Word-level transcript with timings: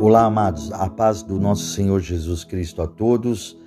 Olá, 0.00 0.26
amados, 0.26 0.70
a 0.70 0.88
paz 0.88 1.24
do 1.24 1.40
nosso 1.40 1.74
Senhor 1.74 2.00
Jesus 2.00 2.44
Cristo 2.44 2.80
a 2.80 2.86
todos. 2.86 3.58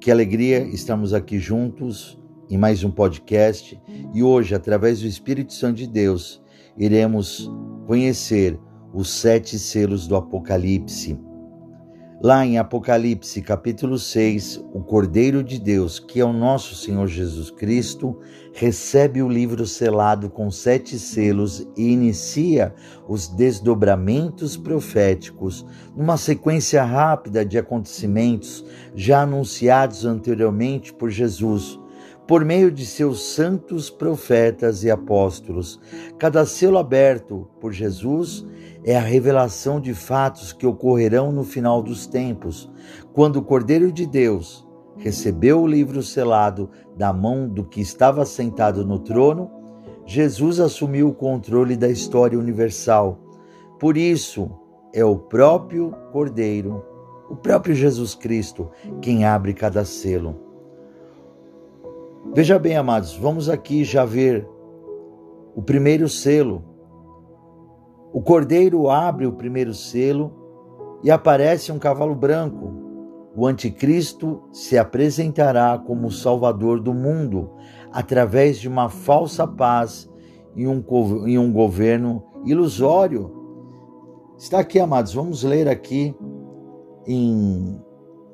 Que 0.00 0.08
alegria 0.08 0.60
estamos 0.60 1.12
aqui 1.12 1.40
juntos 1.40 2.16
em 2.48 2.56
mais 2.56 2.84
um 2.84 2.92
podcast 2.92 3.76
e 4.14 4.22
hoje, 4.22 4.54
através 4.54 5.00
do 5.00 5.08
Espírito 5.08 5.52
Santo 5.52 5.78
de 5.78 5.88
Deus, 5.88 6.40
iremos 6.78 7.50
conhecer 7.88 8.56
os 8.92 9.10
sete 9.10 9.58
selos 9.58 10.06
do 10.06 10.14
Apocalipse. 10.14 11.18
Lá 12.24 12.46
em 12.46 12.56
Apocalipse, 12.56 13.42
capítulo 13.42 13.98
6, 13.98 14.64
o 14.72 14.80
Cordeiro 14.80 15.44
de 15.44 15.60
Deus, 15.60 15.98
que 15.98 16.20
é 16.20 16.24
o 16.24 16.32
nosso 16.32 16.74
Senhor 16.74 17.06
Jesus 17.06 17.50
Cristo, 17.50 18.18
recebe 18.54 19.22
o 19.22 19.28
livro 19.28 19.66
selado 19.66 20.30
com 20.30 20.50
sete 20.50 20.98
selos 20.98 21.68
e 21.76 21.92
inicia 21.92 22.74
os 23.06 23.28
desdobramentos 23.28 24.56
proféticos, 24.56 25.66
numa 25.94 26.16
sequência 26.16 26.82
rápida 26.82 27.44
de 27.44 27.58
acontecimentos 27.58 28.64
já 28.94 29.20
anunciados 29.20 30.06
anteriormente 30.06 30.94
por 30.94 31.10
Jesus 31.10 31.78
por 32.26 32.44
meio 32.44 32.70
de 32.70 32.86
seus 32.86 33.22
santos 33.22 33.90
profetas 33.90 34.82
e 34.82 34.90
apóstolos. 34.90 35.80
Cada 36.18 36.46
selo 36.46 36.78
aberto 36.78 37.48
por 37.60 37.72
Jesus 37.72 38.46
é 38.82 38.96
a 38.96 39.00
revelação 39.00 39.80
de 39.80 39.94
fatos 39.94 40.52
que 40.52 40.66
ocorrerão 40.66 41.32
no 41.32 41.44
final 41.44 41.82
dos 41.82 42.06
tempos, 42.06 42.70
quando 43.12 43.36
o 43.36 43.42
Cordeiro 43.42 43.92
de 43.92 44.06
Deus 44.06 44.66
recebeu 44.96 45.62
o 45.62 45.66
livro 45.66 46.02
selado 46.02 46.70
da 46.96 47.12
mão 47.12 47.48
do 47.48 47.64
que 47.64 47.80
estava 47.80 48.24
sentado 48.24 48.86
no 48.86 48.98
trono, 48.98 49.50
Jesus 50.06 50.60
assumiu 50.60 51.08
o 51.08 51.14
controle 51.14 51.76
da 51.76 51.88
história 51.88 52.38
universal. 52.38 53.18
Por 53.78 53.96
isso, 53.96 54.50
é 54.92 55.04
o 55.04 55.16
próprio 55.16 55.92
Cordeiro, 56.12 56.84
o 57.28 57.34
próprio 57.34 57.74
Jesus 57.74 58.14
Cristo, 58.14 58.70
quem 59.00 59.24
abre 59.24 59.54
cada 59.54 59.84
selo. 59.84 60.43
Veja 62.34 62.58
bem, 62.58 62.76
amados, 62.76 63.16
vamos 63.16 63.48
aqui 63.48 63.84
já 63.84 64.04
ver 64.04 64.44
o 65.54 65.62
primeiro 65.62 66.08
selo. 66.08 66.64
O 68.12 68.20
cordeiro 68.20 68.90
abre 68.90 69.24
o 69.24 69.34
primeiro 69.34 69.72
selo 69.72 70.32
e 71.04 71.12
aparece 71.12 71.70
um 71.70 71.78
cavalo 71.78 72.12
branco. 72.12 72.72
O 73.36 73.46
anticristo 73.46 74.42
se 74.50 74.76
apresentará 74.76 75.78
como 75.78 76.08
o 76.08 76.10
salvador 76.10 76.80
do 76.80 76.92
mundo 76.92 77.52
através 77.92 78.58
de 78.58 78.66
uma 78.66 78.88
falsa 78.88 79.46
paz 79.46 80.10
e 80.56 80.66
um, 80.66 80.82
e 81.28 81.38
um 81.38 81.52
governo 81.52 82.24
ilusório. 82.44 83.30
Está 84.36 84.58
aqui, 84.58 84.80
amados, 84.80 85.14
vamos 85.14 85.44
ler 85.44 85.68
aqui 85.68 86.12
em 87.06 87.80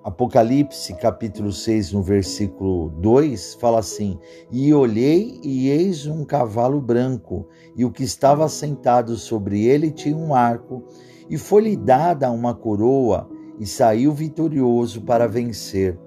Apocalipse, 0.03 0.95
capítulo 0.95 1.53
6, 1.53 1.93
no 1.93 2.03
versículo 2.03 2.89
2, 3.01 3.56
fala 3.56 3.81
assim: 3.81 4.19
E 4.51 4.73
olhei, 4.73 5.39
e 5.45 5.69
eis 5.69 6.06
um 6.06 6.25
cavalo 6.25 6.81
branco, 6.81 7.47
e 7.77 7.84
o 7.84 7.91
que 7.91 8.03
estava 8.03 8.48
sentado 8.48 9.15
sobre 9.17 9.67
ele 9.67 9.91
tinha 9.91 10.17
um 10.17 10.34
arco, 10.34 10.83
e 11.28 11.37
foi-lhe 11.37 11.77
dada 11.77 12.31
uma 12.31 12.55
coroa, 12.55 13.28
e 13.59 13.67
saiu 13.67 14.15
vitorioso 14.15 15.03
para 15.03 15.28
vencer. 15.28 15.98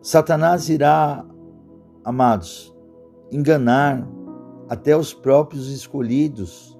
Satanás 0.00 0.70
irá, 0.70 1.26
amados, 2.02 2.74
enganar 3.30 4.08
até 4.66 4.96
os 4.96 5.12
próprios 5.12 5.68
escolhidos, 5.68 6.78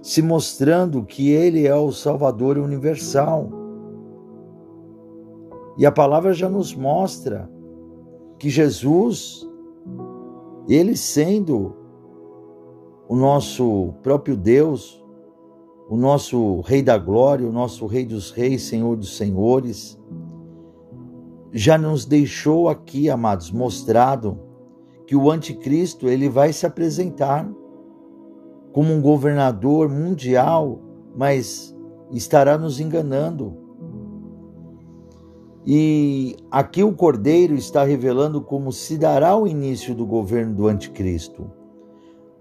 se 0.00 0.22
mostrando 0.22 1.04
que 1.04 1.30
ele 1.30 1.66
é 1.66 1.74
o 1.74 1.90
Salvador 1.90 2.56
universal 2.56 3.61
e 5.76 5.86
a 5.86 5.92
palavra 5.92 6.32
já 6.32 6.48
nos 6.48 6.74
mostra 6.74 7.50
que 8.38 8.50
Jesus, 8.50 9.48
ele 10.68 10.96
sendo 10.96 11.76
o 13.08 13.16
nosso 13.16 13.94
próprio 14.02 14.36
Deus, 14.36 15.02
o 15.88 15.96
nosso 15.96 16.60
Rei 16.60 16.82
da 16.82 16.96
Glória, 16.96 17.46
o 17.46 17.52
nosso 17.52 17.86
Rei 17.86 18.04
dos 18.04 18.30
Reis, 18.30 18.62
Senhor 18.62 18.96
dos 18.96 19.16
Senhores, 19.16 19.98
já 21.52 21.76
nos 21.76 22.06
deixou 22.06 22.68
aqui, 22.68 23.10
amados, 23.10 23.50
mostrado 23.50 24.40
que 25.06 25.14
o 25.14 25.30
anticristo 25.30 26.08
ele 26.08 26.28
vai 26.28 26.52
se 26.52 26.64
apresentar 26.64 27.50
como 28.72 28.92
um 28.94 29.02
governador 29.02 29.88
mundial, 29.88 30.80
mas 31.14 31.76
estará 32.10 32.56
nos 32.56 32.80
enganando. 32.80 33.61
E 35.64 36.36
aqui 36.50 36.82
o 36.82 36.92
Cordeiro 36.92 37.54
está 37.54 37.84
revelando 37.84 38.40
como 38.40 38.72
se 38.72 38.98
dará 38.98 39.36
o 39.36 39.46
início 39.46 39.94
do 39.94 40.04
governo 40.04 40.54
do 40.54 40.66
Anticristo, 40.66 41.48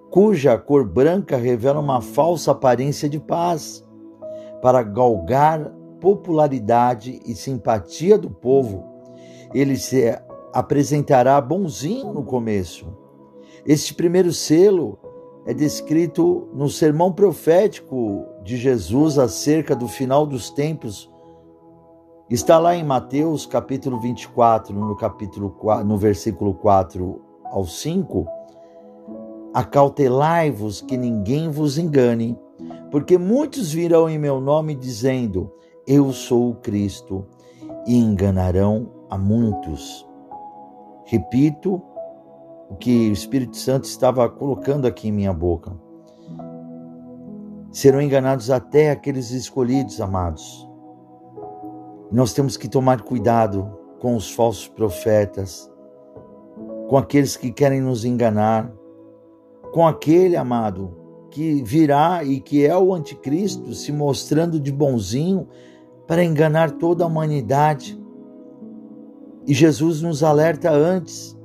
cuja 0.10 0.58
cor 0.58 0.84
branca 0.84 1.38
revela 1.38 1.80
uma 1.80 2.02
falsa 2.02 2.52
aparência 2.52 3.08
de 3.08 3.20
paz, 3.20 3.86
para 4.60 4.82
galgar 4.82 5.72
popularidade 6.00 7.20
e 7.26 7.36
simpatia 7.36 8.18
do 8.18 8.30
povo. 8.30 8.84
Ele 9.54 9.78
se 9.78 10.18
apresentará 10.52 11.40
bonzinho 11.40 12.12
no 12.12 12.24
começo. 12.24 12.88
Este 13.66 13.94
primeiro 13.94 14.34
selo 14.34 14.98
é 15.46 15.54
descrito 15.54 16.48
no 16.54 16.70
sermão 16.70 17.12
profético 17.12 18.26
de 18.44 18.58
Jesus 18.58 19.20
acerca 19.20 19.76
do 19.76 19.88
final 19.88 20.26
dos 20.26 20.50
tempos 20.50 21.11
Está 22.32 22.58
lá 22.58 22.74
em 22.74 22.82
Mateus 22.82 23.46
capítulo 23.46 24.00
24, 24.00 24.74
no 24.74 24.96
capítulo 24.96 25.50
4, 25.50 25.86
no 25.86 25.98
versículo 25.98 26.54
4 26.54 27.22
ao 27.44 27.66
5, 27.66 28.26
Acautelai-vos 29.54 30.80
que 30.80 30.96
ninguém 30.96 31.50
vos 31.50 31.78
engane, 31.78 32.40
porque 32.90 33.18
muitos 33.18 33.74
virão 33.74 34.10
em 34.10 34.18
meu 34.18 34.40
nome 34.40 34.74
dizendo: 34.76 35.52
Eu 35.86 36.14
sou 36.14 36.52
o 36.52 36.56
Cristo, 36.56 37.26
e 37.86 37.98
enganarão 37.98 38.90
a 39.10 39.18
muitos. 39.18 40.08
Repito 41.04 41.82
o 42.70 42.76
que 42.76 43.10
o 43.10 43.12
Espírito 43.12 43.58
Santo 43.58 43.84
estava 43.84 44.30
colocando 44.30 44.88
aqui 44.88 45.10
em 45.10 45.12
minha 45.12 45.34
boca. 45.34 45.78
Serão 47.74 48.02
enganados 48.02 48.50
até 48.50 48.90
aqueles 48.90 49.32
escolhidos, 49.32 50.00
amados 50.00 50.71
nós 52.12 52.34
temos 52.34 52.58
que 52.58 52.68
tomar 52.68 53.02
cuidado 53.02 53.72
com 54.00 54.16
os 54.16 54.32
falsos 54.32 54.68
profetas, 54.68 55.72
com 56.90 56.98
aqueles 56.98 57.38
que 57.38 57.52
querem 57.52 57.80
nos 57.80 58.04
enganar, 58.04 58.70
com 59.72 59.88
aquele 59.88 60.36
amado 60.36 60.98
que 61.30 61.64
virá 61.64 62.22
e 62.26 62.42
que 62.42 62.66
é 62.66 62.78
o 62.78 62.94
anticristo 62.94 63.74
se 63.74 63.94
mostrando 63.94 64.60
de 64.60 64.72
bonzinho 64.72 65.48
para 66.06 66.26
enganar 66.26 66.72
toda 66.72 67.06
a 67.06 67.08
humanidade. 67.08 67.98
E 69.48 69.54
Jesus 69.54 70.02
nos 70.02 70.22
alerta 70.22 70.70
antes. 70.70 71.38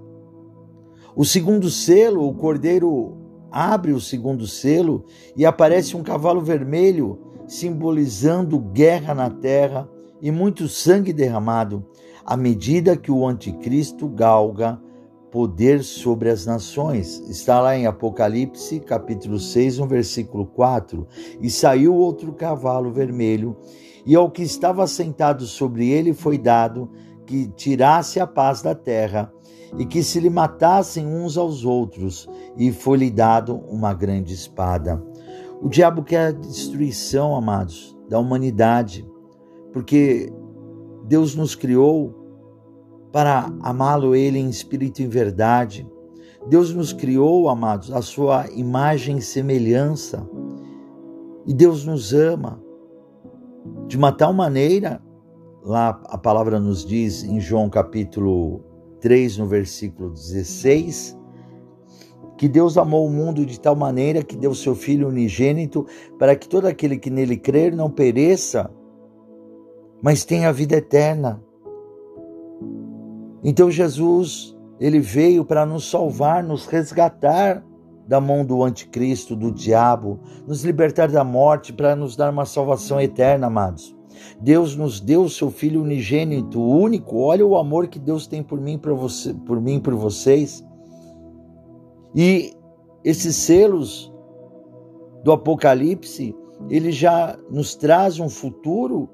O 1.15 1.25
segundo 1.25 1.71
selo, 1.71 2.29
o 2.29 2.35
cordeiro 2.35 3.17
abre 3.53 3.93
o 3.93 4.01
segundo 4.01 4.47
selo 4.49 5.05
e 5.37 5.47
aparece 5.47 5.97
um 5.97 6.03
cavalo 6.03 6.41
vermelho 6.41 7.21
simbolizando 7.47 8.59
guerra 8.59 9.15
na 9.15 9.31
terra 9.31 9.89
e 10.21 10.31
muito 10.31 10.69
sangue 10.69 11.13
derramado, 11.13 11.85
à 12.25 12.37
medida 12.37 12.97
que 12.97 13.11
o 13.11 13.27
anticristo 13.27 14.09
galga 14.09 14.81
poder 15.31 15.83
sobre 15.85 16.31
as 16.31 16.47
nações. 16.47 17.21
Está 17.29 17.61
lá 17.61 17.77
em 17.77 17.87
Apocalipse, 17.87 18.81
capítulo 18.81 19.39
6, 19.39 19.79
no 19.79 19.87
versículo 19.87 20.47
4. 20.47 21.07
E 21.41 21.51
saiu 21.51 21.95
outro 21.95 22.33
cavalo 22.33 22.91
vermelho, 22.91 23.57
e 24.05 24.15
ao 24.15 24.31
que 24.31 24.43
estava 24.43 24.87
sentado 24.87 25.45
sobre 25.45 25.91
ele 25.91 26.15
foi 26.15 26.39
dado 26.39 26.91
que 27.27 27.49
tirasse 27.49 28.21
a 28.21 28.27
paz 28.27 28.63
da 28.63 28.75
terra, 28.75 29.33
e 29.77 29.85
que 29.85 30.03
se 30.03 30.21
lhe 30.21 30.31
matassem 30.31 31.07
uns 31.07 31.37
aos 31.37 31.65
outros, 31.65 32.29
e 32.57 32.73
foi-lhe 32.73 33.11
dado 33.11 33.57
uma 33.69 33.93
grande 33.93 34.33
espada. 34.33 35.05
O 35.61 35.69
diabo 35.69 36.03
quer 36.03 36.29
a 36.29 36.33
destruição, 36.33 37.35
amados, 37.35 37.97
da 38.09 38.19
humanidade 38.19 39.05
porque 39.77 40.33
Deus 41.05 41.35
nos 41.35 41.55
criou 41.55 42.15
para 43.13 43.53
amá-lo 43.61 44.17
Ele 44.17 44.39
em 44.39 44.49
espírito 44.49 45.03
e 45.03 45.05
em 45.05 45.09
verdade. 45.09 45.87
Deus 46.49 46.73
nos 46.73 46.95
criou, 46.95 47.47
amados, 47.51 47.93
a 47.93 48.01
sua 48.01 48.47
imagem 48.53 49.19
e 49.19 49.21
semelhança. 49.21 50.27
E 51.45 51.53
Deus 51.53 51.85
nos 51.85 52.15
ama 52.15 52.59
de 53.87 53.99
uma 53.99 54.11
tal 54.13 54.33
maneira, 54.33 54.99
lá 55.63 56.01
a 56.07 56.17
palavra 56.17 56.59
nos 56.59 56.83
diz 56.83 57.23
em 57.23 57.39
João 57.39 57.69
capítulo 57.69 58.65
3, 59.03 59.37
no 59.37 59.47
versículo 59.47 60.09
16, 60.09 61.15
que 62.39 62.49
Deus 62.49 62.79
amou 62.79 63.07
o 63.07 63.13
mundo 63.13 63.45
de 63.45 63.61
tal 63.61 63.77
maneira 63.77 64.23
que 64.23 64.39
deu 64.39 64.55
seu 64.55 64.75
Filho 64.75 65.09
unigênito 65.09 65.85
para 66.19 66.35
que 66.35 66.49
todo 66.49 66.65
aquele 66.65 66.97
que 66.97 67.11
nele 67.11 67.37
crer 67.37 67.77
não 67.77 67.91
pereça, 67.91 68.71
mas 70.03 70.25
tenha 70.25 70.53
vida 70.53 70.77
eterna. 70.77 71.43
Então 73.43 73.71
Jesus, 73.71 74.57
ele 74.81 74.99
veio 74.99 75.45
para 75.45 75.65
nos 75.65 75.89
salvar, 75.89 76.43
nos 76.43 76.67
resgatar 76.67 77.65
da 78.07 78.21
mão 78.21 78.45
do 78.45 78.63
anticristo, 78.63 79.35
do 79.35 79.51
diabo, 79.51 80.21
nos 80.47 80.65
libertar 80.65 81.09
da 81.09 81.25
morte 81.25 81.73
para 81.73 81.97
nos 81.97 82.17
dar 82.17 82.31
uma 82.31 82.45
salvação 82.45 83.01
eterna, 83.01 83.49
amados. 83.49 83.97
Deus 84.41 84.77
nos 84.77 85.01
deu 85.01 85.23
o 85.25 85.31
seu 85.31 85.51
filho 85.51 85.83
unigênito, 85.83 86.63
único. 86.63 87.19
Olha 87.19 87.47
o 87.47 87.57
amor 87.57 87.89
que 87.89 87.99
Deus 87.99 88.27
tem 88.27 88.43
por 88.43 88.61
mim, 88.61 88.79
por 88.79 88.95
você, 88.95 89.35
por 89.35 89.61
mim, 89.61 89.81
por 89.81 89.95
vocês. 89.95 90.65
E 92.15 92.55
esses 93.05 93.37
selos 93.37 94.13
do 95.23 95.33
Apocalipse, 95.33 96.35
ele 96.71 96.91
já 96.91 97.37
nos 97.51 97.75
traz 97.75 98.19
um 98.19 98.29
futuro 98.29 99.09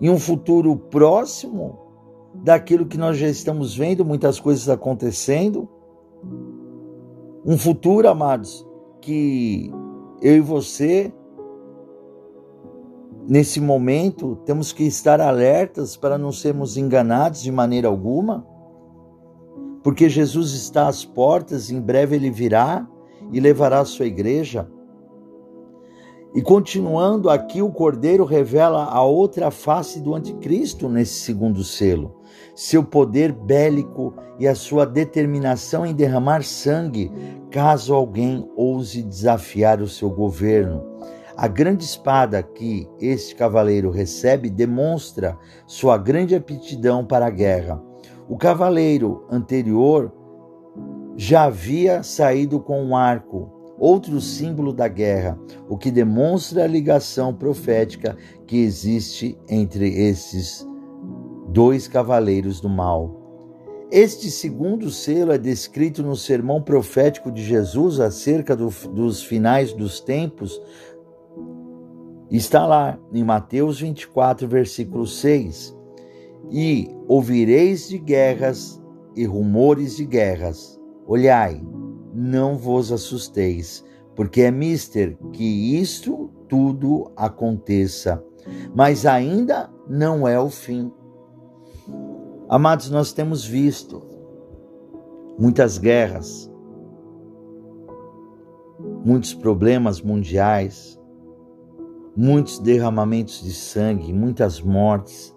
e 0.00 0.08
um 0.08 0.18
futuro 0.18 0.76
próximo 0.76 1.78
daquilo 2.34 2.86
que 2.86 2.96
nós 2.96 3.18
já 3.18 3.28
estamos 3.28 3.76
vendo, 3.76 4.04
muitas 4.04 4.40
coisas 4.40 4.68
acontecendo. 4.68 5.68
Um 7.44 7.58
futuro, 7.58 8.08
amados, 8.08 8.66
que 9.00 9.70
eu 10.22 10.36
e 10.36 10.40
você, 10.40 11.12
nesse 13.28 13.60
momento, 13.60 14.36
temos 14.44 14.72
que 14.72 14.84
estar 14.84 15.20
alertas 15.20 15.96
para 15.96 16.16
não 16.16 16.32
sermos 16.32 16.76
enganados 16.76 17.42
de 17.42 17.50
maneira 17.50 17.88
alguma 17.88 18.46
porque 19.82 20.08
Jesus 20.08 20.52
está 20.52 20.88
às 20.88 21.04
portas, 21.04 21.70
em 21.70 21.80
breve 21.80 22.16
ele 22.16 22.30
virá 22.30 22.86
e 23.32 23.40
levará 23.40 23.80
a 23.80 23.84
sua 23.84 24.06
igreja. 24.06 24.68
E 26.32 26.40
continuando 26.40 27.28
aqui, 27.28 27.60
o 27.60 27.70
Cordeiro 27.70 28.24
revela 28.24 28.84
a 28.84 29.02
outra 29.02 29.50
face 29.50 29.98
do 29.98 30.14
anticristo 30.14 30.88
nesse 30.88 31.20
segundo 31.20 31.64
selo, 31.64 32.20
seu 32.54 32.84
poder 32.84 33.32
bélico 33.32 34.14
e 34.38 34.46
a 34.46 34.54
sua 34.54 34.86
determinação 34.86 35.84
em 35.84 35.92
derramar 35.92 36.44
sangue, 36.44 37.10
caso 37.50 37.92
alguém 37.92 38.48
ouse 38.56 39.02
desafiar 39.02 39.82
o 39.82 39.88
seu 39.88 40.08
governo. 40.08 40.84
A 41.36 41.48
grande 41.48 41.82
espada 41.82 42.40
que 42.42 42.88
este 43.00 43.34
cavaleiro 43.34 43.90
recebe 43.90 44.48
demonstra 44.48 45.36
sua 45.66 45.98
grande 45.98 46.36
aptidão 46.36 47.04
para 47.04 47.26
a 47.26 47.30
guerra. 47.30 47.82
O 48.28 48.36
cavaleiro 48.36 49.24
anterior 49.28 50.12
já 51.16 51.44
havia 51.44 52.04
saído 52.04 52.60
com 52.60 52.80
um 52.80 52.94
arco, 52.94 53.59
outro 53.80 54.20
símbolo 54.20 54.72
da 54.72 54.86
guerra, 54.86 55.36
o 55.68 55.76
que 55.76 55.90
demonstra 55.90 56.64
a 56.64 56.68
ligação 56.68 57.34
profética 57.34 58.16
que 58.46 58.58
existe 58.58 59.36
entre 59.48 59.88
esses 59.88 60.68
dois 61.48 61.88
cavaleiros 61.88 62.60
do 62.60 62.68
mal. 62.68 63.18
Este 63.90 64.30
segundo 64.30 64.90
selo 64.90 65.32
é 65.32 65.38
descrito 65.38 66.02
no 66.02 66.14
sermão 66.14 66.62
profético 66.62 67.32
de 67.32 67.42
Jesus 67.42 67.98
acerca 67.98 68.54
do, 68.54 68.68
dos 68.92 69.22
finais 69.24 69.72
dos 69.72 69.98
tempos. 69.98 70.60
Está 72.30 72.64
lá 72.66 72.96
em 73.12 73.24
Mateus 73.24 73.80
24, 73.80 74.46
versículo 74.46 75.06
6 75.06 75.80
e 76.50 76.88
ouvireis 77.06 77.88
de 77.88 77.98
guerras 77.98 78.80
e 79.16 79.24
rumores 79.24 79.96
de 79.96 80.04
guerras. 80.04 80.78
Olhai, 81.06 81.62
não 82.12 82.56
vos 82.56 82.90
assusteis, 82.92 83.84
porque 84.14 84.42
é 84.42 84.50
mister 84.50 85.16
que 85.32 85.78
isto 85.78 86.30
tudo 86.48 87.10
aconteça, 87.16 88.22
mas 88.74 89.06
ainda 89.06 89.70
não 89.88 90.26
é 90.26 90.38
o 90.38 90.50
fim. 90.50 90.92
Amados, 92.48 92.90
nós 92.90 93.12
temos 93.12 93.44
visto 93.44 94.02
muitas 95.38 95.78
guerras, 95.78 96.50
muitos 99.04 99.32
problemas 99.32 100.00
mundiais, 100.00 101.00
muitos 102.16 102.58
derramamentos 102.58 103.42
de 103.42 103.52
sangue, 103.52 104.12
muitas 104.12 104.60
mortes. 104.60 105.34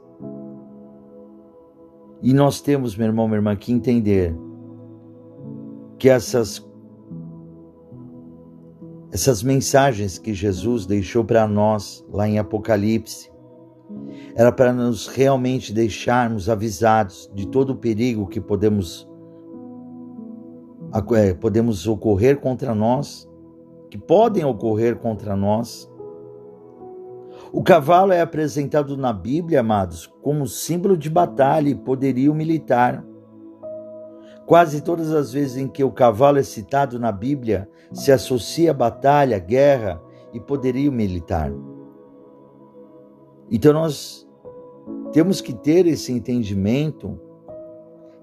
E 2.21 2.33
nós 2.33 2.61
temos, 2.61 2.95
meu 2.95 3.07
irmão, 3.07 3.27
minha 3.27 3.37
irmã, 3.37 3.55
que 3.55 3.71
entender 3.71 4.35
que 6.03 6.09
essas 6.09 6.61
essas 9.09 9.41
mensagens 9.41 10.17
que 10.17 10.33
Jesus 10.33 10.85
deixou 10.85 11.23
para 11.23 11.47
nós 11.47 12.05
lá 12.11 12.27
em 12.27 12.38
Apocalipse 12.38 13.31
era 14.35 14.51
para 14.51 14.73
nos 14.73 15.07
realmente 15.07 15.71
deixarmos 15.71 16.50
avisados 16.50 17.31
de 17.33 17.47
todo 17.47 17.69
o 17.69 17.77
perigo 17.77 18.27
que 18.27 18.41
podemos 18.41 19.09
é, 21.15 21.33
podemos 21.33 21.88
ocorrer 21.88 22.41
contra 22.41 22.75
nós, 22.75 23.25
que 23.89 23.97
podem 23.97 24.44
ocorrer 24.44 24.97
contra 24.97 25.38
nós 25.38 25.89
o 27.49 27.63
cavalo 27.63 28.11
é 28.11 28.19
apresentado 28.19 28.97
na 28.97 29.13
Bíblia, 29.13 29.61
amados, 29.61 30.06
como 30.21 30.47
símbolo 30.47 30.97
de 30.97 31.09
batalha 31.09 31.69
e 31.69 31.75
poderio 31.75 32.35
militar. 32.35 33.06
Quase 34.45 34.81
todas 34.81 35.12
as 35.12 35.31
vezes 35.31 35.57
em 35.57 35.68
que 35.68 35.84
o 35.84 35.92
cavalo 35.92 36.38
é 36.38 36.44
citado 36.44 37.00
na 37.00 37.12
Bíblia, 37.12 37.69
se 37.92 38.12
associa 38.12 38.72
a 38.72 38.74
batalha, 38.74 39.40
guerra 39.40 40.01
e 40.34 40.40
poderio 40.40 40.92
militar. 40.92 41.51
Então 43.50 43.74
nós 43.74 44.28
temos 45.12 45.40
que 45.40 45.54
ter 45.54 45.86
esse 45.86 46.12
entendimento 46.12 47.19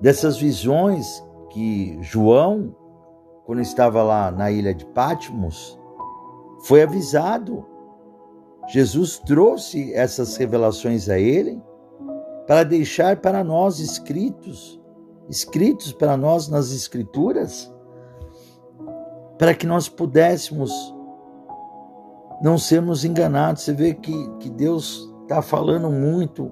dessas 0.01 0.37
visões 0.37 1.25
que 1.51 1.99
João, 2.03 2.75
quando 3.45 3.61
estava 3.61 4.03
lá 4.03 4.31
na 4.31 4.51
ilha 4.51 4.75
de 4.75 4.85
Patmos, 4.87 5.79
foi 6.63 6.83
avisado 6.83 7.67
Jesus 8.71 9.19
trouxe 9.19 9.93
essas 9.95 10.37
revelações 10.37 11.09
a 11.09 11.19
ele 11.19 11.61
para 12.47 12.63
deixar 12.63 13.17
para 13.17 13.43
nós 13.43 13.81
escritos, 13.81 14.80
escritos 15.31 15.93
para 15.93 16.17
nós 16.17 16.49
nas 16.49 16.73
Escrituras, 16.73 17.73
para 19.39 19.55
que 19.55 19.67
nós 19.67 19.89
pudéssemos 19.89 20.71
não 22.43 22.59
sermos 22.59 23.05
enganados. 23.05 23.63
Você 23.63 23.73
vê 23.73 23.95
que, 23.95 24.13
que 24.41 24.51
Deus 24.51 25.09
está 25.23 25.41
falando 25.41 25.91
muito 25.91 26.51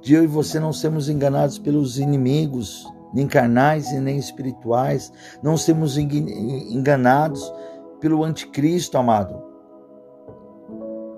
de 0.00 0.14
eu 0.14 0.24
e 0.24 0.26
você 0.26 0.58
não 0.58 0.72
sermos 0.72 1.08
enganados 1.08 1.58
pelos 1.58 1.98
inimigos, 1.98 2.84
nem 3.12 3.28
carnais 3.28 3.92
e 3.92 4.00
nem 4.00 4.16
espirituais, 4.16 5.12
não 5.42 5.56
sermos 5.56 5.96
enganados 5.96 7.52
pelo 8.00 8.24
anticristo, 8.24 8.98
amado 8.98 9.54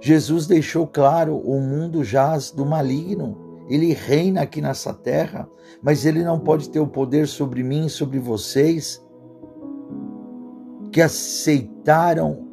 Jesus 0.01 0.47
deixou 0.47 0.87
claro: 0.87 1.37
o 1.39 1.61
mundo 1.61 2.05
jaz 2.05 2.51
do 2.51 2.65
maligno. 2.65 3.46
Ele 3.69 3.93
reina 3.93 4.43
aqui 4.43 4.61
nessa 4.61 4.95
terra, 4.95 5.49
mas 5.83 6.07
ele 6.07 6.23
não 6.23 6.39
pode 6.39 6.71
ter 6.71 6.81
o 6.81 6.87
poder 6.87 7.27
sobre 7.27 7.63
mim 7.63 7.89
sobre 7.89 8.19
vocês 8.19 9.05
que 10.93 11.03
aceitaram 11.03 12.47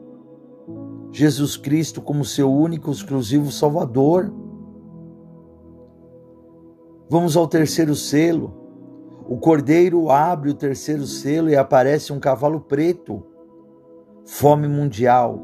Jesus 1.12 1.56
Cristo 1.56 2.02
como 2.02 2.26
seu 2.26 2.52
único, 2.52 2.92
exclusivo 2.92 3.52
Salvador. 3.52 4.34
Vamos 7.10 7.38
ao 7.38 7.48
terceiro 7.48 7.96
selo. 7.96 8.52
O 9.30 9.38
cordeiro 9.38 10.10
abre 10.10 10.50
o 10.50 10.56
terceiro 10.56 11.06
selo 11.06 11.50
e 11.50 11.56
aparece 11.56 12.12
um 12.12 12.20
cavalo 12.20 12.60
preto. 12.60 13.24
Fome 14.26 14.68
mundial 14.68 15.40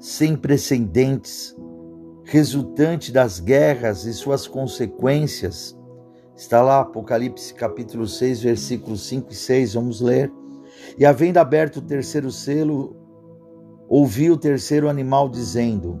sem 0.00 0.36
precedentes, 0.36 1.56
resultante 2.28 3.10
das 3.10 3.40
guerras 3.40 4.04
e 4.04 4.12
suas 4.12 4.46
consequências. 4.46 5.74
Está 6.36 6.60
lá, 6.60 6.80
Apocalipse 6.80 7.54
capítulo 7.54 8.06
6, 8.06 8.42
versículos 8.42 9.06
5 9.08 9.32
e 9.32 9.34
6, 9.34 9.74
vamos 9.74 10.02
ler. 10.02 10.30
E 10.98 11.06
havendo 11.06 11.38
aberto 11.38 11.78
o 11.78 11.82
terceiro 11.82 12.30
selo, 12.30 12.94
ouvi 13.88 14.30
o 14.30 14.36
terceiro 14.36 14.90
animal 14.90 15.30
dizendo: 15.30 15.98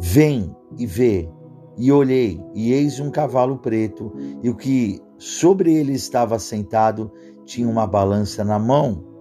Vem 0.00 0.56
e 0.78 0.86
vê. 0.86 1.28
E 1.76 1.92
olhei, 1.92 2.40
e 2.54 2.72
eis 2.72 3.00
um 3.00 3.10
cavalo 3.10 3.58
preto, 3.58 4.12
e 4.42 4.48
o 4.48 4.54
que 4.54 5.02
sobre 5.18 5.74
ele 5.74 5.92
estava 5.92 6.38
sentado 6.38 7.10
tinha 7.44 7.68
uma 7.68 7.84
balança 7.84 8.44
na 8.44 8.60
mão 8.60 9.13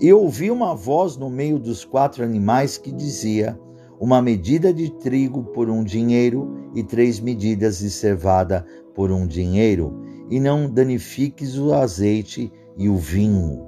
e 0.00 0.12
ouvi 0.12 0.50
uma 0.50 0.74
voz 0.74 1.16
no 1.16 1.30
meio 1.30 1.58
dos 1.58 1.84
quatro 1.84 2.24
animais 2.24 2.76
que 2.76 2.92
dizia: 2.92 3.58
Uma 4.00 4.20
medida 4.20 4.72
de 4.72 4.90
trigo 4.90 5.44
por 5.44 5.70
um 5.70 5.84
dinheiro 5.84 6.70
e 6.74 6.82
três 6.82 7.20
medidas 7.20 7.78
de 7.78 7.90
cevada 7.90 8.66
por 8.94 9.10
um 9.10 9.26
dinheiro. 9.26 10.00
e 10.30 10.40
não 10.40 10.70
danifiques 10.70 11.58
o 11.58 11.74
azeite 11.74 12.50
e 12.78 12.88
o 12.88 12.96
vinho. 12.96 13.66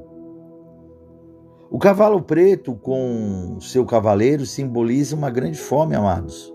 O 1.71 1.79
cavalo 1.79 2.23
preto 2.23 2.75
com 2.75 3.59
seu 3.61 3.85
cavaleiro 3.85 4.47
simboliza 4.47 5.15
uma 5.15 5.29
grande 5.29 5.59
fome, 5.59 5.95
amados. 5.95 6.55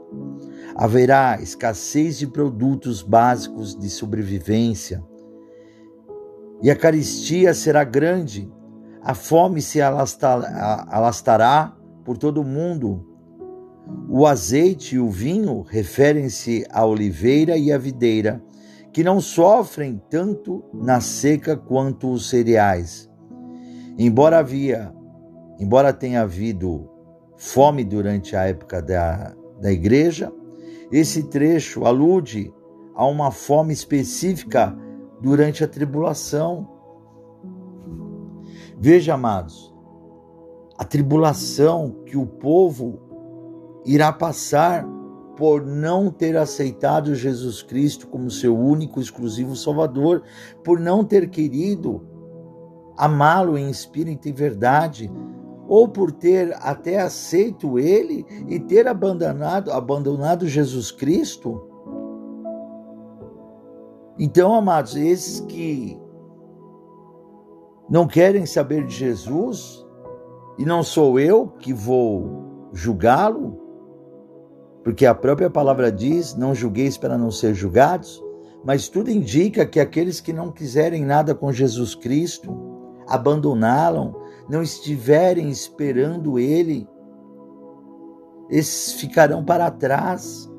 Haverá 0.76 1.40
escassez 1.42 2.18
de 2.18 2.26
produtos 2.26 3.04
básicos 3.04 3.78
de 3.78 3.90
sobrevivência 3.90 5.04
e 6.62 6.70
a 6.70 6.76
caristia 6.76 7.54
será 7.54 7.84
grande. 7.84 8.52
A 9.02 9.14
fome 9.14 9.62
se 9.62 9.80
alastará 9.82 11.74
por 12.04 12.18
todo 12.18 12.42
o 12.42 12.46
mundo. 12.46 13.06
O 14.08 14.26
azeite 14.28 14.96
e 14.96 15.00
o 15.00 15.10
vinho 15.10 15.62
referem-se 15.62 16.66
à 16.70 16.86
oliveira 16.86 17.58
e 17.58 17.72
à 17.72 17.78
videira, 17.78 18.44
que 18.92 19.04
não 19.04 19.22
sofrem 19.22 20.02
tanto 20.10 20.64
na 20.74 21.00
seca 21.00 21.56
quanto 21.56 22.12
os 22.12 22.30
cereais. 22.30 23.10
Embora 23.98 24.40
havia, 24.40 24.94
embora 25.60 25.94
tenha 25.94 26.22
havido 26.22 26.90
fome 27.38 27.84
durante 27.84 28.36
a 28.36 28.44
época 28.46 28.82
da, 28.82 29.34
da 29.60 29.72
igreja, 29.72 30.32
esse 30.92 31.24
trecho 31.24 31.86
alude 31.86 32.54
a 32.96 33.06
uma 33.06 33.32
fome 33.32 33.74
específica 33.74 34.76
durante 35.22 35.64
a 35.64 35.68
tribulação. 35.68 36.79
Veja, 38.82 39.16
amados, 39.16 39.76
a 40.78 40.86
tribulação 40.86 41.98
que 42.06 42.16
o 42.16 42.26
povo 42.26 42.98
irá 43.86 44.14
passar 44.14 44.88
por 45.36 45.66
não 45.66 46.10
ter 46.10 46.38
aceitado 46.38 47.14
Jesus 47.14 47.62
Cristo 47.62 48.08
como 48.08 48.32
seu 48.32 48.58
único 48.58 49.02
exclusivo 49.02 49.54
Salvador, 49.54 50.24
por 50.64 50.80
não 50.80 51.04
ter 51.04 51.30
querido 51.30 52.08
amá-lo 52.98 53.58
em 53.58 53.70
espírito 53.70 54.30
e 54.30 54.32
verdade, 54.32 55.12
ou 55.68 55.90
por 55.90 56.14
ter 56.14 56.56
até 56.62 57.02
aceito 57.02 57.78
ele 57.78 58.26
e 58.48 58.62
ter 58.62 58.88
abandonado, 58.88 59.72
abandonado 59.72 60.48
Jesus 60.48 60.90
Cristo. 60.90 61.68
Então, 64.18 64.56
amados, 64.56 64.96
esses 64.96 65.42
que 65.42 65.99
não 67.90 68.08
querem 68.08 68.46
saber 68.46 68.86
de 68.86 68.94
Jesus, 68.94 69.86
e 70.58 70.66
não 70.66 70.84
sou 70.84 71.20
eu 71.20 71.48
que 71.48 71.74
vou 71.74 72.70
julgá-lo, 72.74 73.58
porque 74.84 75.06
a 75.06 75.16
própria 75.16 75.50
palavra 75.50 75.92
diz: 75.92 76.36
não 76.36 76.54
julgueis 76.54 76.98
para 76.98 77.18
não 77.18 77.32
ser 77.32 77.54
julgados. 77.54 78.24
Mas 78.64 78.90
tudo 78.90 79.10
indica 79.10 79.66
que 79.66 79.80
aqueles 79.80 80.20
que 80.20 80.34
não 80.34 80.52
quiserem 80.52 81.06
nada 81.06 81.34
com 81.34 81.52
Jesus 81.52 81.96
Cristo, 81.96 82.54
abandoná-lo, 83.08 84.22
não 84.50 84.62
estiverem 84.62 85.50
esperando 85.50 86.38
Ele, 86.38 86.86
esses 88.50 89.00
ficarão 89.00 89.46
para 89.46 89.72
trás. 89.72 90.52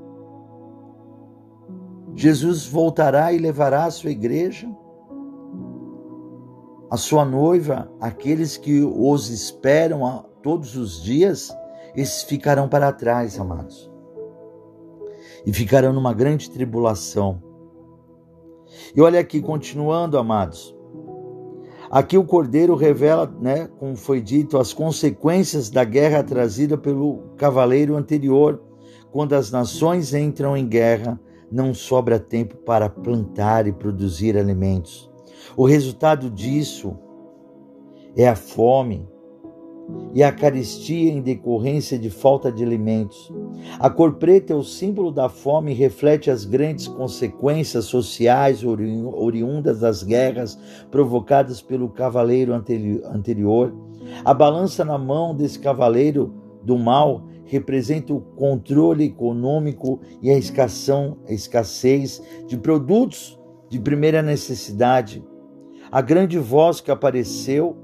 Jesus 2.14 2.66
voltará 2.66 3.32
e 3.32 3.38
levará 3.38 3.84
a 3.84 3.90
sua 3.90 4.10
igreja, 4.10 4.66
a 6.90 6.96
sua 6.96 7.24
noiva, 7.24 7.90
aqueles 8.00 8.56
que 8.56 8.82
os 8.82 9.30
esperam 9.30 10.26
todos 10.42 10.76
os 10.76 11.02
dias, 11.02 11.54
esses 11.94 12.22
ficarão 12.22 12.68
para 12.68 12.92
trás, 12.92 13.38
amados 13.38 13.90
e 15.44 15.52
ficarão 15.52 15.92
numa 15.92 16.12
grande 16.12 16.50
tribulação. 16.50 17.42
E 18.94 19.00
olha 19.00 19.20
aqui, 19.20 19.40
continuando, 19.40 20.18
amados. 20.18 20.76
Aqui 21.90 22.16
o 22.16 22.24
Cordeiro 22.24 22.76
revela, 22.76 23.26
né, 23.40 23.68
como 23.78 23.96
foi 23.96 24.20
dito, 24.20 24.58
as 24.58 24.72
consequências 24.72 25.70
da 25.70 25.82
guerra 25.82 26.22
trazida 26.22 26.78
pelo 26.78 27.34
cavaleiro 27.36 27.96
anterior. 27.96 28.62
Quando 29.10 29.32
as 29.32 29.50
nações 29.50 30.14
entram 30.14 30.56
em 30.56 30.68
guerra, 30.68 31.20
não 31.50 31.74
sobra 31.74 32.20
tempo 32.20 32.56
para 32.58 32.88
plantar 32.88 33.66
e 33.66 33.72
produzir 33.72 34.36
alimentos. 34.36 35.09
O 35.56 35.66
resultado 35.66 36.30
disso 36.30 36.96
é 38.16 38.28
a 38.28 38.36
fome, 38.36 39.08
e 40.12 40.22
a 40.22 40.32
caristia 40.32 41.12
em 41.12 41.20
decorrência 41.20 41.98
de 41.98 42.10
falta 42.10 42.50
de 42.50 42.62
alimentos. 42.64 43.32
A 43.78 43.88
cor 43.88 44.14
preta 44.14 44.52
é 44.52 44.56
o 44.56 44.62
símbolo 44.62 45.10
da 45.12 45.28
fome 45.28 45.72
e 45.72 45.74
reflete 45.74 46.30
as 46.30 46.44
grandes 46.44 46.88
consequências 46.88 47.84
sociais 47.86 48.64
oriundas 48.64 49.80
das 49.80 50.02
guerras 50.02 50.58
provocadas 50.90 51.62
pelo 51.62 51.88
cavaleiro 51.88 52.52
anterior. 52.54 53.72
A 54.24 54.34
balança 54.34 54.84
na 54.84 54.98
mão 54.98 55.34
desse 55.34 55.58
cavaleiro 55.58 56.34
do 56.62 56.78
mal 56.78 57.24
representa 57.44 58.12
o 58.12 58.20
controle 58.20 59.04
econômico 59.04 60.00
e 60.22 60.30
a 60.30 60.38
escassez 60.38 62.22
de 62.46 62.56
produtos 62.58 63.38
de 63.68 63.78
primeira 63.78 64.22
necessidade. 64.22 65.24
A 65.92 66.00
grande 66.00 66.38
voz 66.38 66.80
que 66.80 66.90
apareceu 66.90 67.76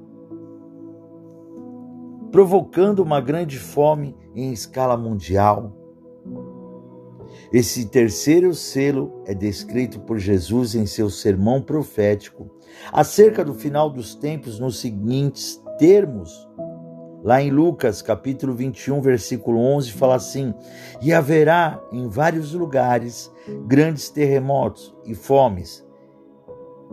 provocando 2.31 3.01
uma 3.01 3.21
grande 3.21 3.59
fome 3.59 4.17
em 4.33 4.53
escala 4.53 4.97
mundial. 4.97 5.73
Esse 7.53 7.87
terceiro 7.87 8.55
selo 8.55 9.23
é 9.27 9.35
descrito 9.35 9.99
por 9.99 10.19
Jesus 10.19 10.77
em 10.77 10.87
seu 10.87 11.11
sermão 11.11 11.61
profético 11.61 12.49
acerca 12.93 13.45
do 13.45 13.55
final 13.55 13.91
dos 13.91 14.15
tempos 14.15 14.61
nos 14.61 14.79
seguintes 14.79 15.61
termos. 15.77 16.49
Lá 17.25 17.43
em 17.43 17.51
Lucas, 17.51 18.03
capítulo 18.03 18.55
21, 18.55 19.01
versículo 19.01 19.59
11, 19.59 19.91
fala 19.91 20.15
assim: 20.15 20.55
E 21.03 21.13
haverá 21.13 21.83
em 21.91 22.09
vários 22.09 22.53
lugares 22.53 23.33
grandes 23.67 24.09
terremotos 24.11 24.95
e 25.05 25.13
fomes 25.13 25.86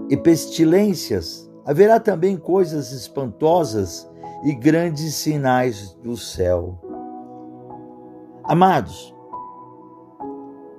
e 0.09 0.17
pestilências. 0.17 1.49
Haverá 1.65 1.99
também 1.99 2.37
coisas 2.37 2.91
espantosas 2.91 4.09
e 4.43 4.53
grandes 4.53 5.15
sinais 5.15 5.93
do 6.03 6.17
céu. 6.17 6.79
Amados, 8.43 9.15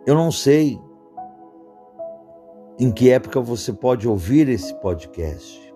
eu 0.07 0.15
não 0.15 0.31
sei 0.31 0.79
em 2.79 2.93
que 2.93 3.11
época 3.11 3.41
você 3.41 3.73
pode 3.73 4.07
ouvir 4.07 4.49
esse 4.49 4.75
podcast, 4.75 5.75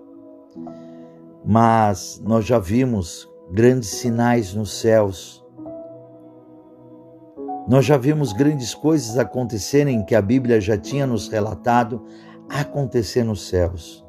mas 1.45 2.21
nós 2.23 2.45
já 2.45 2.59
vimos 2.59 3.27
grandes 3.51 3.89
sinais 3.89 4.53
nos 4.53 4.79
céus. 4.79 5.43
Nós 7.67 7.85
já 7.85 7.97
vimos 7.97 8.33
grandes 8.33 8.75
coisas 8.75 9.17
acontecerem 9.17 10.05
que 10.05 10.15
a 10.15 10.23
Bíblia 10.23 10.61
já 10.61 10.77
tinha 10.77 11.07
nos 11.07 11.29
relatado 11.29 12.05
acontecer 12.49 13.25
nos 13.25 13.49
céus. 13.49 14.05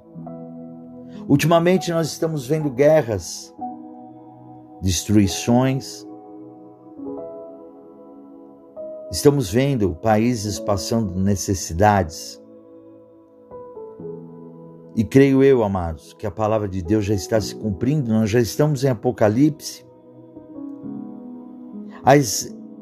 Ultimamente 1.27 1.91
nós 1.91 2.07
estamos 2.07 2.47
vendo 2.47 2.69
guerras, 2.69 3.53
destruições. 4.81 6.07
Estamos 9.11 9.51
vendo 9.51 9.95
países 9.95 10.59
passando 10.59 11.19
necessidades. 11.19 12.41
E 14.95 15.03
creio 15.03 15.43
eu, 15.43 15.63
amados, 15.63 16.13
que 16.13 16.27
a 16.27 16.31
palavra 16.31 16.67
de 16.67 16.81
Deus 16.81 17.05
já 17.05 17.13
está 17.13 17.39
se 17.39 17.55
cumprindo, 17.55 18.11
nós 18.11 18.29
já 18.29 18.39
estamos 18.39 18.83
em 18.83 18.89
Apocalipse. 18.89 19.85
A 22.03 22.15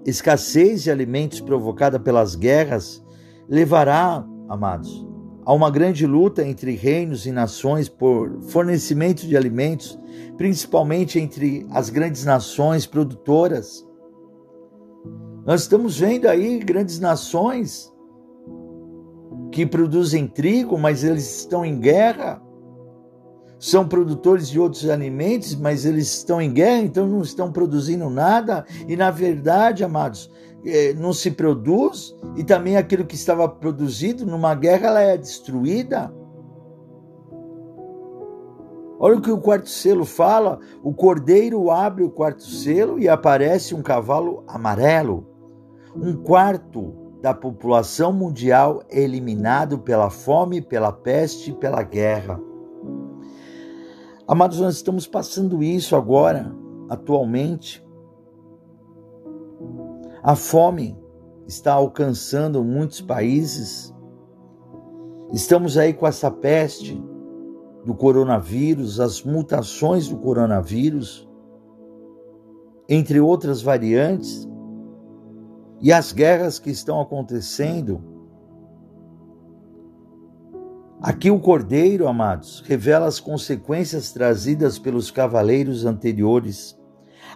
escassez 0.05 0.83
de 0.83 0.91
alimentos 0.91 1.41
provocada 1.41 1.99
pelas 1.99 2.35
guerras 2.35 3.05
levará, 3.47 4.25
amados, 4.47 5.06
a 5.47 5.53
uma 5.53 5.71
grande 5.71 6.05
luta 6.05 6.45
entre 6.45 6.75
reinos 6.75 7.25
e 7.25 7.31
nações 7.31 7.87
por 7.87 8.41
fornecimento 8.49 9.25
de 9.25 9.37
alimentos, 9.37 9.97
principalmente 10.35 11.17
entre 11.17 11.65
as 11.71 11.89
grandes 11.89 12.25
nações 12.25 12.85
produtoras. 12.85 13.87
Nós 15.45 15.61
estamos 15.61 15.97
vendo 15.97 16.25
aí 16.25 16.59
grandes 16.59 16.99
nações 16.99 17.89
que 19.49 19.65
produzem 19.65 20.27
trigo, 20.27 20.77
mas 20.77 21.05
eles 21.05 21.37
estão 21.37 21.63
em 21.63 21.79
guerra. 21.79 22.41
São 23.57 23.87
produtores 23.87 24.49
de 24.49 24.59
outros 24.59 24.89
alimentos, 24.89 25.55
mas 25.55 25.85
eles 25.85 26.13
estão 26.13 26.41
em 26.41 26.51
guerra, 26.51 26.81
então 26.81 27.07
não 27.07 27.21
estão 27.21 27.53
produzindo 27.53 28.09
nada. 28.09 28.65
E 28.85 28.97
na 28.97 29.11
verdade, 29.11 29.81
amados, 29.81 30.29
é, 30.65 30.93
não 30.93 31.13
se 31.13 31.31
produz 31.31 32.15
e 32.35 32.43
também 32.43 32.77
aquilo 32.77 33.05
que 33.05 33.15
estava 33.15 33.47
produzido 33.47 34.25
numa 34.25 34.53
guerra 34.55 34.87
ela 34.87 35.01
é 35.01 35.17
destruída. 35.17 36.13
Olha 38.99 39.17
o 39.17 39.21
que 39.21 39.31
o 39.31 39.39
quarto 39.39 39.69
selo 39.69 40.05
fala: 40.05 40.59
o 40.83 40.93
cordeiro 40.93 41.69
abre 41.69 42.03
o 42.03 42.09
quarto 42.09 42.43
selo 42.43 42.99
e 42.99 43.07
aparece 43.07 43.75
um 43.75 43.81
cavalo 43.81 44.43
amarelo. 44.47 45.27
Um 45.95 46.15
quarto 46.15 46.93
da 47.21 47.33
população 47.33 48.11
mundial 48.11 48.83
é 48.89 49.01
eliminado 49.01 49.79
pela 49.79 50.09
fome, 50.09 50.61
pela 50.61 50.91
peste 50.91 51.51
pela 51.53 51.81
guerra. 51.83 52.39
Amados, 54.27 54.59
nós 54.59 54.75
estamos 54.75 55.07
passando 55.07 55.63
isso 55.63 55.95
agora, 55.95 56.53
atualmente. 56.89 57.86
A 60.27 60.35
fome 60.35 60.93
está 61.47 61.71
alcançando 61.71 62.61
muitos 62.61 62.99
países. 62.99 63.95
Estamos 65.31 65.77
aí 65.77 65.93
com 65.93 66.05
essa 66.05 66.29
peste 66.29 67.01
do 67.85 67.95
coronavírus, 67.95 68.99
as 68.99 69.23
mutações 69.23 70.09
do 70.09 70.17
coronavírus, 70.17 71.25
entre 72.89 73.21
outras 73.21 73.61
variantes, 73.61 74.45
e 75.79 75.93
as 75.93 76.11
guerras 76.11 76.59
que 76.59 76.71
estão 76.71 76.99
acontecendo. 76.99 78.03
Aqui 81.01 81.31
o 81.31 81.39
Cordeiro, 81.39 82.05
amados, 82.05 82.59
revela 82.67 83.05
as 83.05 83.21
consequências 83.21 84.11
trazidas 84.11 84.77
pelos 84.77 85.09
cavaleiros 85.09 85.85
anteriores. 85.85 86.76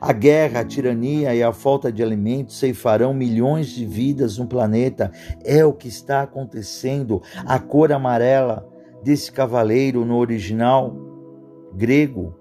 A 0.01 0.11
guerra, 0.11 0.61
a 0.61 0.65
tirania 0.65 1.35
e 1.35 1.43
a 1.43 1.53
falta 1.53 1.91
de 1.91 2.01
alimentos 2.01 2.57
ceifarão 2.57 3.13
milhões 3.13 3.67
de 3.67 3.85
vidas 3.85 4.39
no 4.39 4.47
planeta. 4.47 5.11
É 5.45 5.63
o 5.63 5.71
que 5.71 5.87
está 5.87 6.23
acontecendo. 6.23 7.21
A 7.45 7.59
cor 7.59 7.91
amarela 7.91 8.67
desse 9.03 9.31
cavaleiro 9.31 10.03
no 10.03 10.17
original 10.17 10.95
grego 11.75 12.35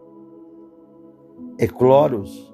é 1.59 1.67
cloros, 1.67 2.51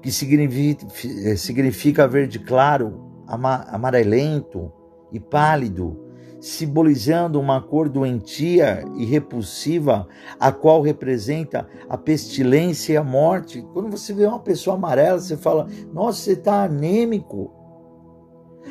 que 0.00 0.10
significa, 0.10 0.86
eh, 1.24 1.36
significa 1.36 2.08
verde 2.08 2.38
claro, 2.38 3.22
amarelento 3.26 4.72
e 5.12 5.20
pálido, 5.20 6.03
simbolizando 6.44 7.40
uma 7.40 7.58
cor 7.58 7.88
doentia 7.88 8.84
e 8.98 9.06
repulsiva, 9.06 10.06
a 10.38 10.52
qual 10.52 10.82
representa 10.82 11.66
a 11.88 11.96
pestilência 11.96 12.92
e 12.92 12.96
a 12.98 13.02
morte. 13.02 13.66
Quando 13.72 13.90
você 13.90 14.12
vê 14.12 14.26
uma 14.26 14.38
pessoa 14.38 14.76
amarela, 14.76 15.18
você 15.18 15.38
fala: 15.38 15.66
Nossa, 15.90 16.20
você 16.20 16.32
está 16.32 16.64
anêmico. 16.64 17.50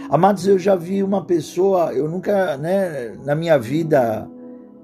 Amados, 0.08 0.48
eu 0.48 0.60
já 0.60 0.76
vi 0.76 1.02
uma 1.02 1.26
pessoa, 1.26 1.92
eu 1.94 2.08
nunca, 2.08 2.58
né, 2.58 3.18
na 3.24 3.34
minha 3.34 3.58
vida, 3.58 4.30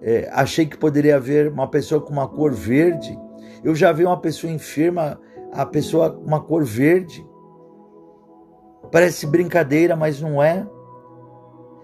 é, 0.02 0.28
achei 0.34 0.66
que 0.66 0.76
poderia 0.76 1.18
haver 1.18 1.52
uma 1.52 1.68
pessoa 1.68 2.02
com 2.02 2.12
uma 2.12 2.28
cor 2.28 2.52
verde. 2.54 3.16
Eu 3.64 3.76
já 3.76 3.92
vi 3.92 4.04
uma 4.04 4.20
pessoa 4.20 4.52
enferma, 4.52 5.20
a 5.54 5.64
pessoa 5.64 6.10
com 6.10 6.26
uma 6.26 6.42
cor 6.42 6.64
verde. 6.64 7.24
Parece 8.92 9.28
brincadeira, 9.28 9.96
mas 9.96 10.20
não 10.20 10.42
é. 10.42 10.66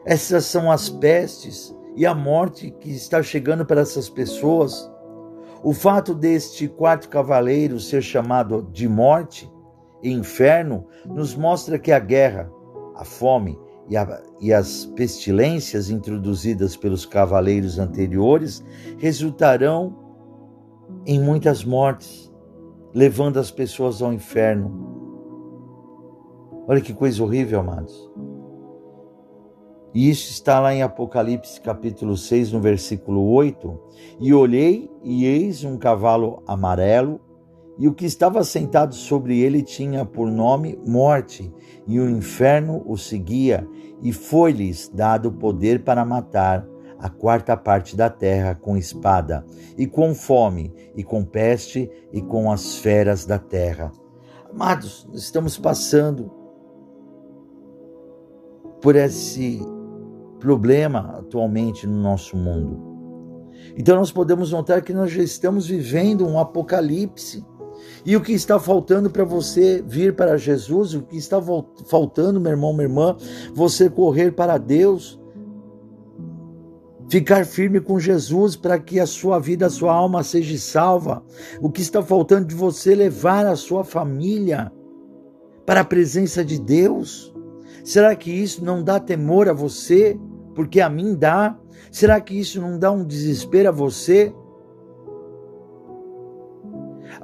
Essas 0.06 0.46
são 0.46 0.72
as 0.72 0.88
pestes 0.88 1.76
e 1.96 2.06
a 2.06 2.14
morte 2.14 2.70
que 2.70 2.92
está 2.92 3.24
chegando 3.24 3.66
para 3.66 3.82
essas 3.82 4.08
pessoas. 4.08 4.92
O 5.64 5.74
fato 5.74 6.14
deste 6.14 6.68
quarto 6.68 7.10
cavaleiro 7.10 7.80
ser 7.80 8.04
chamado 8.04 8.62
de 8.72 8.88
morte 8.88 9.52
e 10.04 10.12
inferno 10.12 10.86
nos 11.08 11.36
mostra 11.36 11.80
que 11.80 11.92
a 11.92 11.98
guerra, 11.98 12.52
a 12.96 13.04
fome 13.04 13.58
e, 13.90 13.98
a, 13.98 14.22
e 14.40 14.54
as 14.54 14.86
pestilências 14.86 15.90
introduzidas 15.90 16.78
pelos 16.78 17.04
cavaleiros 17.04 17.80
anteriores 17.80 18.64
resultarão 19.00 19.98
em 21.04 21.20
muitas 21.20 21.64
mortes, 21.66 22.32
levando 22.94 23.40
as 23.40 23.50
pessoas 23.50 24.04
ao 24.04 24.14
inferno. 24.14 24.94
Olha 26.68 26.82
que 26.82 26.94
coisa 26.94 27.24
horrível, 27.24 27.60
amados. 27.60 28.12
E 29.96 30.10
isso 30.10 30.30
está 30.30 30.60
lá 30.60 30.76
em 30.76 30.82
Apocalipse 30.82 31.62
capítulo 31.62 32.18
6, 32.18 32.52
no 32.52 32.60
versículo 32.60 33.32
8. 33.32 33.80
E 34.20 34.34
olhei, 34.34 34.92
e 35.02 35.26
eis 35.26 35.64
um 35.64 35.78
cavalo 35.78 36.44
amarelo, 36.46 37.22
e 37.80 37.88
o 37.88 37.94
que 37.94 38.06
estava 38.06 38.44
sentado 38.44 38.94
sobre 38.94 39.40
ele 39.40 39.64
tinha 39.64 40.04
por 40.04 40.30
nome 40.30 40.78
Morte, 40.86 41.50
e 41.88 41.98
o 41.98 42.10
inferno 42.10 42.84
o 42.86 42.98
seguia, 42.98 43.66
e 44.04 44.12
foi-lhes 44.12 44.92
dado 44.94 45.32
poder 45.32 45.82
para 45.86 46.04
matar 46.04 46.68
a 47.00 47.10
quarta 47.10 47.56
parte 47.56 47.96
da 47.96 48.10
terra 48.10 48.54
com 48.54 48.76
espada, 48.76 49.46
e 49.78 49.88
com 49.88 50.14
fome, 50.14 50.74
e 50.94 51.06
com 51.06 51.24
peste, 51.24 51.90
e 52.12 52.22
com 52.22 52.52
as 52.52 52.76
feras 52.80 53.26
da 53.26 53.40
terra. 53.40 53.94
Amados, 54.52 55.08
estamos 55.14 55.58
passando 55.58 56.30
por 58.82 58.98
esse 58.98 59.62
problema 60.46 61.16
atualmente 61.18 61.88
no 61.88 62.00
nosso 62.00 62.38
mundo. 62.38 62.80
Então 63.76 63.96
nós 63.96 64.12
podemos 64.12 64.52
notar 64.52 64.84
que 64.84 64.94
nós 64.94 65.12
já 65.12 65.24
estamos 65.24 65.66
vivendo 65.66 66.24
um 66.24 66.40
apocalipse 66.40 67.44
e 68.06 68.16
o 68.16 68.22
que 68.22 68.32
está 68.32 68.60
faltando 68.60 69.10
para 69.10 69.24
você 69.24 69.84
vir 69.88 70.16
para 70.16 70.38
Jesus, 70.38 70.94
o 70.94 71.02
que 71.02 71.18
está 71.18 71.42
faltando, 71.88 72.40
meu 72.40 72.52
irmão, 72.52 72.74
minha 72.74 72.84
irmã, 72.84 73.18
você 73.56 73.90
correr 73.90 74.34
para 74.34 74.60
Deus, 74.60 75.20
ficar 77.10 77.44
firme 77.44 77.82
com 77.82 78.00
Jesus 78.00 78.56
para 78.56 78.78
que 78.78 79.00
a 79.00 79.08
sua 79.08 79.40
vida, 79.40 79.66
a 79.66 79.72
sua 79.72 79.96
alma 79.96 80.22
seja 80.22 80.56
salva. 80.60 81.24
O 81.60 81.72
que 81.72 81.82
está 81.82 82.04
faltando 82.04 82.46
de 82.46 82.54
você 82.54 82.94
levar 82.94 83.48
a 83.48 83.56
sua 83.56 83.84
família 83.84 84.72
para 85.66 85.80
a 85.80 85.86
presença 85.86 86.46
de 86.46 86.62
Deus? 86.62 87.34
Será 87.84 88.16
que 88.16 88.30
isso 88.30 88.64
não 88.64 88.84
dá 88.84 89.00
temor 89.00 89.50
a 89.50 89.54
você? 89.54 90.20
Porque 90.56 90.82
a 90.82 90.90
mim 90.90 91.14
dá. 91.14 91.56
Será 91.92 92.20
que 92.20 92.40
isso 92.40 92.60
não 92.60 92.80
dá 92.80 92.92
um 92.92 93.04
desespero 93.04 93.70
a 93.70 93.72
você? 93.72 94.34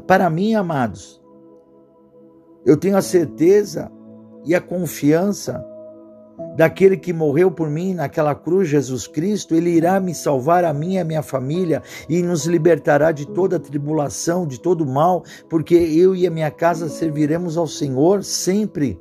Para 0.06 0.30
mim, 0.30 0.54
amados, 0.54 1.22
eu 2.66 2.78
tenho 2.78 2.98
a 2.98 3.02
certeza 3.02 3.92
e 4.46 4.54
a 4.54 4.62
confiança 4.62 5.66
daquele 6.56 6.98
que 6.98 7.14
morreu 7.14 7.52
por 7.52 7.70
mim 7.70 7.94
naquela 7.94 8.36
cruz, 8.36 8.68
Jesus 8.68 9.08
Cristo, 9.08 9.56
ele 9.56 9.70
irá 9.70 10.00
me 10.00 10.14
salvar 10.14 10.64
a 10.64 10.74
mim 10.74 10.94
e 10.94 11.00
a 11.00 11.06
minha 11.06 11.22
família 11.22 11.82
e 12.10 12.22
nos 12.22 12.46
libertará 12.46 13.12
de 13.12 13.26
toda 13.28 13.60
tribulação, 13.60 14.46
de 14.46 14.60
todo 14.60 14.86
mal, 14.86 15.24
porque 15.50 15.76
eu 15.76 16.16
e 16.16 16.28
a 16.28 16.32
minha 16.32 16.52
casa 16.52 16.90
serviremos 16.90 17.58
ao 17.58 17.68
Senhor 17.68 18.24
sempre. 18.24 19.00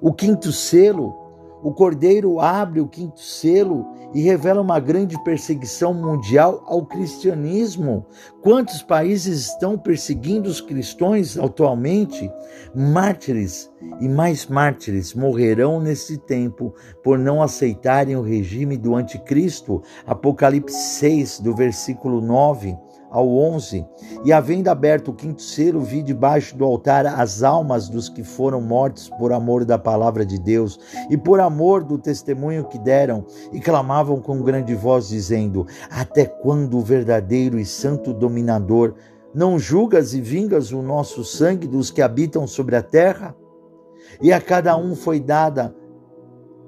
O 0.00 0.12
quinto 0.12 0.52
selo 0.52 1.27
o 1.62 1.72
cordeiro 1.72 2.40
abre 2.40 2.80
o 2.80 2.86
quinto 2.86 3.20
selo 3.20 3.86
e 4.14 4.22
revela 4.22 4.62
uma 4.62 4.80
grande 4.80 5.22
perseguição 5.22 5.92
mundial 5.92 6.62
ao 6.66 6.86
cristianismo. 6.86 8.06
Quantos 8.42 8.82
países 8.82 9.48
estão 9.48 9.76
perseguindo 9.76 10.48
os 10.48 10.60
cristãos 10.60 11.38
atualmente? 11.38 12.30
Mártires 12.74 13.70
e 14.00 14.08
mais 14.08 14.46
mártires 14.46 15.14
morrerão 15.14 15.80
nesse 15.80 16.16
tempo 16.16 16.74
por 17.02 17.18
não 17.18 17.42
aceitarem 17.42 18.16
o 18.16 18.22
regime 18.22 18.76
do 18.76 18.94
anticristo. 18.94 19.82
Apocalipse 20.06 20.98
6, 20.98 21.40
do 21.40 21.54
versículo 21.54 22.20
9 22.20 22.76
ao 23.10 23.28
11, 23.28 23.86
e 24.24 24.32
havendo 24.32 24.68
aberto 24.68 25.08
o 25.08 25.14
quinto 25.14 25.40
selo, 25.40 25.80
vi 25.80 26.02
debaixo 26.02 26.56
do 26.56 26.64
altar 26.64 27.06
as 27.06 27.42
almas 27.42 27.88
dos 27.88 28.08
que 28.08 28.22
foram 28.22 28.60
mortos 28.60 29.08
por 29.08 29.32
amor 29.32 29.64
da 29.64 29.78
palavra 29.78 30.26
de 30.26 30.38
Deus 30.38 30.78
e 31.08 31.16
por 31.16 31.40
amor 31.40 31.82
do 31.82 31.96
testemunho 31.96 32.64
que 32.64 32.78
deram, 32.78 33.24
e 33.52 33.60
clamavam 33.60 34.20
com 34.20 34.42
grande 34.42 34.74
voz, 34.74 35.08
dizendo: 35.08 35.66
Até 35.90 36.26
quando 36.26 36.76
o 36.76 36.82
verdadeiro 36.82 37.58
e 37.58 37.64
santo 37.64 38.12
dominador 38.12 38.94
não 39.34 39.58
julgas 39.58 40.14
e 40.14 40.20
vingas 40.20 40.72
o 40.72 40.82
nosso 40.82 41.24
sangue 41.24 41.66
dos 41.66 41.90
que 41.90 42.02
habitam 42.02 42.46
sobre 42.46 42.76
a 42.76 42.82
terra? 42.82 43.34
E 44.20 44.32
a 44.32 44.40
cada 44.40 44.76
um 44.76 44.94
foi 44.94 45.20
dada 45.20 45.74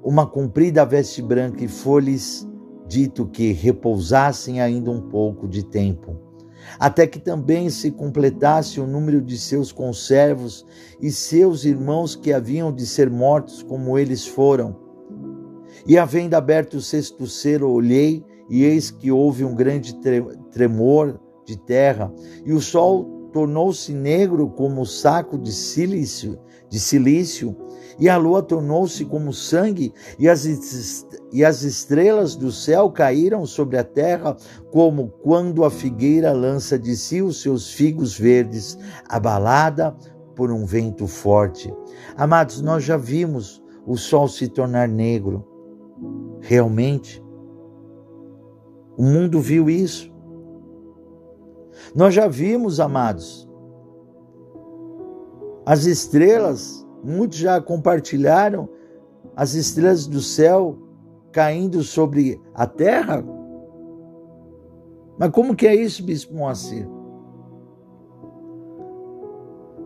uma 0.03 0.25
comprida 0.25 0.83
veste 0.85 1.21
branca, 1.21 1.63
e 1.63 1.67
foi-lhes 1.67 2.47
dito 2.87 3.27
que 3.27 3.51
repousassem 3.51 4.59
ainda 4.59 4.89
um 4.89 5.01
pouco 5.01 5.47
de 5.47 5.63
tempo 5.63 6.30
até 6.79 7.05
que 7.07 7.19
também 7.19 7.69
se 7.69 7.91
completasse 7.91 8.79
o 8.79 8.87
número 8.87 9.21
de 9.21 9.37
seus 9.37 9.71
conservos 9.71 10.65
e 11.01 11.11
seus 11.11 11.65
irmãos 11.65 12.15
que 12.15 12.33
haviam 12.33 12.73
de 12.73 12.85
ser 12.85 13.09
mortos 13.09 13.63
como 13.63 13.97
eles 13.97 14.25
foram. 14.25 14.75
E 15.85 15.97
havendo 15.97 16.35
aberto 16.35 16.75
o 16.75 16.81
sexto 16.81 17.25
selo, 17.27 17.71
olhei, 17.71 18.23
e 18.49 18.63
eis 18.63 18.91
que 18.91 19.11
houve 19.11 19.45
um 19.45 19.55
grande 19.55 19.97
tremor 20.51 21.19
de 21.45 21.57
terra, 21.57 22.13
e 22.45 22.53
o 22.53 22.59
sol 22.59 23.29
tornou-se 23.31 23.93
negro 23.93 24.49
como 24.49 24.85
saco 24.85 25.37
de 25.37 25.51
silício, 25.51 26.37
de 26.69 26.79
silício, 26.79 27.55
e 27.99 28.09
a 28.09 28.17
lua 28.17 28.41
tornou-se 28.41 29.03
como 29.05 29.33
sangue, 29.33 29.93
e 30.19 30.27
as, 30.27 30.45
e 31.31 31.45
as 31.45 31.63
estrelas 31.63 32.35
do 32.35 32.51
céu 32.51 32.91
caíram 32.91 33.45
sobre 33.45 33.77
a 33.77 33.83
terra, 33.83 34.35
como 34.69 35.09
quando 35.21 35.63
a 35.63 35.71
figueira 35.71 36.33
lança 36.33 36.77
de 36.77 36.95
si 36.95 37.21
os 37.21 37.41
seus 37.41 37.71
figos 37.71 38.17
verdes, 38.17 38.77
abalada 39.07 39.95
por 40.35 40.51
um 40.51 40.65
vento 40.65 41.07
forte. 41.07 41.73
Amados, 42.17 42.61
nós 42.61 42.83
já 42.83 42.97
vimos 42.97 43.63
o 43.85 43.95
sol 43.95 44.27
se 44.27 44.47
tornar 44.47 44.87
negro. 44.87 45.47
Realmente, 46.41 47.23
o 48.97 49.03
mundo 49.03 49.39
viu 49.39 49.69
isso. 49.69 50.11
Nós 51.95 52.13
já 52.13 52.27
vimos, 52.27 52.79
amados, 52.79 53.49
as 55.65 55.85
estrelas, 55.85 56.85
muitos 57.03 57.37
já 57.37 57.61
compartilharam 57.61 58.67
as 59.35 59.53
estrelas 59.53 60.07
do 60.07 60.21
céu 60.21 60.77
caindo 61.31 61.83
sobre 61.83 62.39
a 62.53 62.65
terra. 62.67 63.23
Mas 65.17 65.29
como 65.31 65.55
que 65.55 65.67
é 65.67 65.75
isso, 65.75 66.03
Bispo 66.03 66.33
Moacir? 66.33 66.87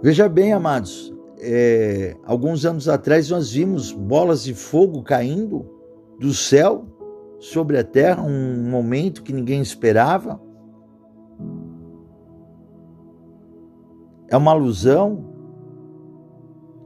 Veja 0.01 0.29
bem, 0.29 0.53
amados, 0.53 1.13
é, 1.39 2.15
alguns 2.25 2.65
anos 2.65 2.88
atrás 2.88 3.29
nós 3.29 3.51
vimos 3.51 3.91
bolas 3.91 4.43
de 4.43 4.53
fogo 4.53 5.01
caindo 5.03 5.65
do 6.19 6.34
céu 6.34 6.86
sobre 7.39 7.77
a 7.77 7.84
terra, 7.84 8.23
um 8.23 8.69
momento 8.69 9.23
que 9.23 9.34
ninguém 9.34 9.62
esperava. 9.62 10.39
É 14.27 14.38
uma 14.38 14.51
alusão. 14.51 15.34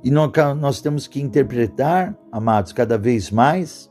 E 0.03 0.09
nós, 0.09 0.31
nós 0.57 0.81
temos 0.81 1.07
que 1.07 1.21
interpretar, 1.21 2.17
amados, 2.31 2.71
cada 2.71 2.97
vez 2.97 3.29
mais. 3.31 3.88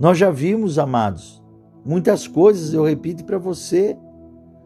Nós 0.00 0.16
já 0.16 0.30
vimos, 0.30 0.78
amados, 0.78 1.42
muitas 1.84 2.28
coisas, 2.28 2.72
eu 2.72 2.84
repito 2.84 3.24
para 3.24 3.38
você, 3.38 3.96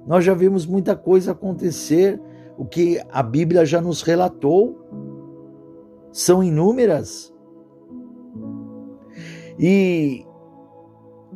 nós 0.07 0.25
já 0.25 0.35
vimos 0.35 0.67
muita 0.67 0.95
coisa 0.95 1.33
acontecer 1.33 2.21
o 2.59 2.65
que 2.65 3.01
a 3.11 3.23
Bíblia 3.23 3.65
já 3.65 3.81
nos 3.81 4.03
relatou. 4.03 4.79
São 6.13 6.43
inúmeras. 6.43 7.33
E 9.59 10.27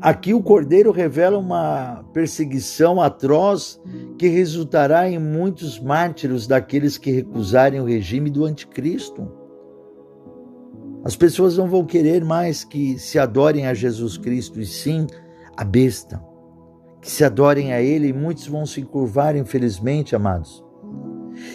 aqui 0.00 0.34
o 0.34 0.42
Cordeiro 0.42 0.90
revela 0.90 1.38
uma 1.38 2.04
perseguição 2.12 3.00
atroz 3.00 3.80
que 4.18 4.28
resultará 4.28 5.08
em 5.08 5.18
muitos 5.18 5.80
mártires 5.80 6.46
daqueles 6.46 6.98
que 6.98 7.10
recusarem 7.10 7.80
o 7.80 7.84
regime 7.84 8.28
do 8.28 8.44
anticristo. 8.44 9.26
As 11.06 11.14
pessoas 11.14 11.56
não 11.56 11.68
vão 11.68 11.84
querer 11.84 12.24
mais 12.24 12.64
que 12.64 12.98
se 12.98 13.16
adorem 13.16 13.68
a 13.68 13.72
Jesus 13.72 14.18
Cristo, 14.18 14.60
e 14.60 14.66
sim 14.66 15.06
a 15.56 15.62
besta. 15.62 16.20
Que 17.00 17.08
se 17.08 17.22
adorem 17.22 17.72
a 17.72 17.80
Ele, 17.80 18.08
e 18.08 18.12
muitos 18.12 18.48
vão 18.48 18.66
se 18.66 18.82
curvar, 18.82 19.36
infelizmente, 19.36 20.16
amados. 20.16 20.64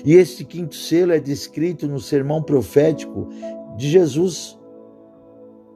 E 0.05 0.13
este 0.13 0.45
quinto 0.45 0.73
selo 0.73 1.11
é 1.11 1.19
descrito 1.19 1.85
no 1.85 1.99
sermão 1.99 2.41
profético 2.41 3.27
de 3.75 3.89
Jesus, 3.89 4.57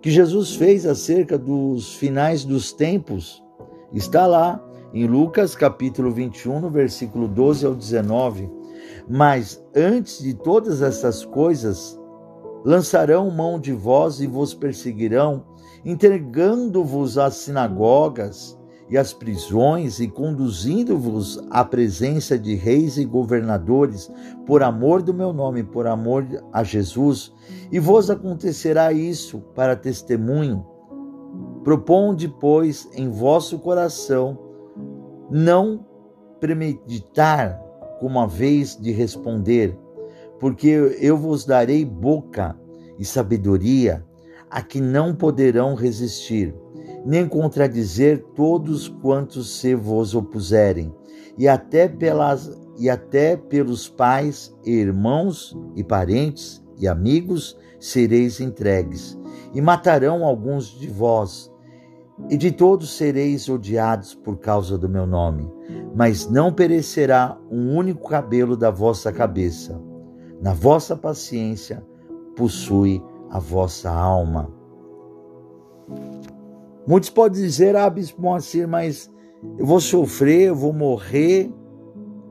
que 0.02 0.10
Jesus 0.10 0.56
fez 0.56 0.86
acerca 0.86 1.38
dos 1.38 1.96
finais 1.96 2.46
dos 2.46 2.72
tempos. 2.72 3.44
Está 3.92 4.26
lá 4.26 4.66
em 4.94 5.06
Lucas 5.06 5.54
capítulo 5.54 6.12
21, 6.12 6.62
no 6.62 6.70
versículo 6.70 7.28
12 7.28 7.66
ao 7.66 7.76
19. 7.76 8.50
Mas 9.06 9.62
antes 9.76 10.24
de 10.24 10.34
todas 10.34 10.82
essas 10.82 11.26
coisas, 11.26 12.00
lançarão 12.66 13.30
mão 13.30 13.60
de 13.60 13.72
vós 13.72 14.20
e 14.20 14.26
vos 14.26 14.56
perseguirão, 14.56 15.46
entregando-vos 15.86 17.16
às 17.16 17.36
sinagogas 17.36 18.58
e 18.90 18.98
as 18.98 19.14
prisões 19.14 20.00
e 20.00 20.08
conduzindo-vos 20.08 21.40
à 21.52 21.64
presença 21.64 22.38
de 22.38 22.56
reis 22.56 22.98
e 22.98 23.06
governadores, 23.06 24.12
por 24.48 24.64
amor 24.64 25.04
do 25.04 25.14
meu 25.14 25.32
nome, 25.32 25.64
por 25.64 25.86
amor 25.86 26.26
a 26.52 26.64
Jesus, 26.64 27.32
e 27.72 27.80
vos 27.80 28.10
acontecerá 28.10 28.92
isso 28.92 29.40
para 29.54 29.76
testemunho. 29.76 30.66
Proponde, 31.64 32.28
pois, 32.28 32.90
em 32.94 33.10
vosso 33.10 33.60
coração 33.60 34.40
não 35.30 35.86
premeditar 36.40 37.60
como 38.00 38.20
a 38.20 38.28
vez 38.28 38.76
de 38.76 38.92
responder, 38.92 39.78
porque 40.46 40.96
eu 41.02 41.18
vos 41.18 41.44
darei 41.44 41.84
boca 41.84 42.56
e 43.00 43.04
sabedoria 43.04 44.06
a 44.48 44.62
que 44.62 44.80
não 44.80 45.16
poderão 45.16 45.74
resistir 45.74 46.54
nem 47.04 47.28
contradizer 47.28 48.24
todos 48.36 48.88
quantos 48.88 49.60
se 49.60 49.74
vos 49.74 50.14
opuserem, 50.14 50.94
e 51.36 51.48
até 51.48 51.88
pelas 51.88 52.56
e 52.78 52.92
até 52.92 53.36
pelos 53.36 53.90
pais, 53.90 54.56
e 54.64 54.70
irmãos 54.70 55.58
e 55.76 55.84
parentes 55.84 56.64
e 56.78 56.88
amigos 56.88 57.58
sereis 57.80 58.40
entregues, 58.40 59.18
e 59.52 59.60
matarão 59.60 60.24
alguns 60.24 60.68
de 60.68 60.88
vós, 60.88 61.52
e 62.30 62.38
de 62.38 62.52
todos 62.52 62.96
sereis 62.96 63.50
odiados 63.50 64.14
por 64.14 64.38
causa 64.38 64.78
do 64.78 64.88
meu 64.88 65.08
nome, 65.08 65.52
mas 65.96 66.30
não 66.30 66.54
perecerá 66.54 67.36
um 67.50 67.76
único 67.76 68.08
cabelo 68.08 68.56
da 68.56 68.70
vossa 68.70 69.12
cabeça. 69.12 69.95
Na 70.42 70.54
vossa 70.54 70.96
paciência 70.96 71.86
possui 72.36 73.02
a 73.30 73.40
vossa 73.40 73.90
alma. 73.90 74.50
Muitos 76.88 77.10
podem 77.10 77.42
dizer, 77.42 77.76
ah, 77.76 77.90
Bispo 77.90 78.22
Moacir, 78.22 78.68
mas 78.68 79.12
eu 79.58 79.66
vou 79.66 79.80
sofrer, 79.80 80.50
eu 80.50 80.56
vou 80.56 80.72
morrer, 80.72 81.52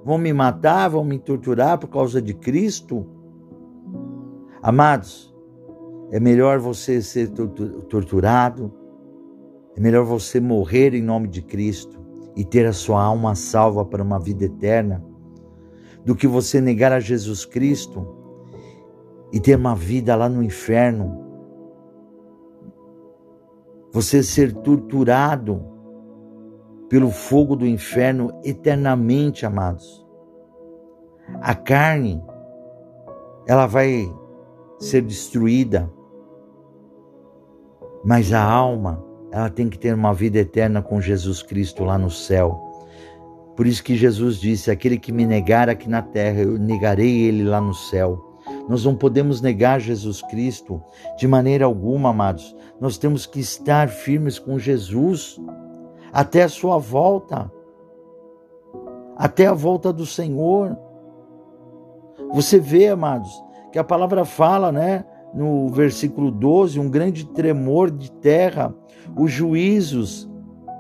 vão 0.05 0.19
me 0.19 0.33
matar, 0.33 0.89
vão 0.89 1.05
me 1.05 1.19
torturar 1.19 1.79
por 1.79 1.89
causa 1.89 2.21
de 2.23 2.35
Cristo. 2.35 3.07
Amados, 4.63 5.35
é 6.11 6.21
melhor 6.21 6.59
você 6.59 7.03
ser 7.03 7.31
torturado, 7.31 8.73
é 9.77 9.81
melhor 9.81 10.05
você 10.05 10.39
morrer 10.39 10.95
em 10.95 11.03
nome 11.03 11.29
de 11.29 11.43
Cristo 11.43 12.01
e 12.37 12.45
ter 12.45 12.67
a 12.67 12.73
sua 12.73 13.03
alma 13.03 13.35
salva 13.35 13.85
para 13.85 14.03
uma 14.03 14.19
vida 14.19 14.45
eterna, 14.45 15.05
do 16.05 16.15
que 16.15 16.27
você 16.27 16.61
negar 16.61 16.93
a 16.93 17.01
Jesus 17.01 17.45
Cristo 17.45 18.07
e 19.33 19.41
ter 19.41 19.57
uma 19.57 19.75
vida 19.75 20.15
lá 20.15 20.29
no 20.29 20.43
inferno 20.43 21.25
você 23.95 24.25
ser 24.25 24.53
torturado 24.53 25.65
pelo 26.89 27.13
fogo 27.13 27.55
do 27.55 27.65
inferno 27.65 28.33
eternamente, 28.43 29.47
amados. 29.47 30.05
A 31.41 31.55
carne, 31.55 32.21
ela 33.47 33.67
vai 33.67 34.13
ser 34.81 35.01
destruída, 35.01 35.89
mas 38.05 38.33
a 38.33 38.43
alma, 38.43 39.01
ela 39.31 39.49
tem 39.49 39.71
que 39.71 39.79
ter 39.79 39.95
uma 39.95 40.13
vida 40.13 40.41
eterna 40.41 40.83
com 40.83 41.01
Jesus 41.01 41.41
Cristo 41.41 41.85
lá 41.85 41.97
no 41.97 42.11
céu. 42.11 42.74
Por 43.57 43.67
isso 43.67 43.83
que 43.83 43.97
Jesus 43.97 44.39
disse: 44.39 44.71
aquele 44.71 44.99
que 44.99 45.13
me 45.13 45.27
negar 45.27 45.69
aqui 45.69 45.89
na 45.89 46.03
terra, 46.03 46.41
eu 46.41 46.59
negarei 46.59 47.23
ele 47.23 47.45
lá 47.45 47.61
no 47.61 47.75
céu. 47.75 48.33
Nós 48.69 48.85
não 48.85 48.95
podemos 48.95 49.41
negar 49.41 49.81
Jesus 49.81 50.23
Cristo 50.23 50.83
de 51.19 51.27
maneira 51.27 51.65
alguma, 51.65 52.11
amados. 52.11 52.55
Nós 52.81 52.99
temos 52.99 53.27
que 53.27 53.41
estar 53.41 53.89
firmes 53.89 54.39
com 54.39 54.59
Jesus 54.59 55.41
até 56.13 56.43
a 56.43 56.49
sua 56.49 56.79
volta, 56.79 57.51
até 59.17 59.47
a 59.47 59.55
volta 59.55 59.93
do 59.93 60.07
Senhor. 60.07 60.77
Você 62.33 62.59
vê, 62.59 62.89
amados, 62.89 63.31
que 63.73 63.79
a 63.79 63.85
palavra 63.85 64.25
fala, 64.25 64.73
né, 64.73 65.05
no 65.35 65.69
versículo 65.69 66.31
12, 66.31 66.79
um 66.79 66.89
grande 66.89 67.27
tremor 67.27 67.91
de 67.91 68.11
terra, 68.13 68.75
os 69.17 69.31
juízos 69.31 70.31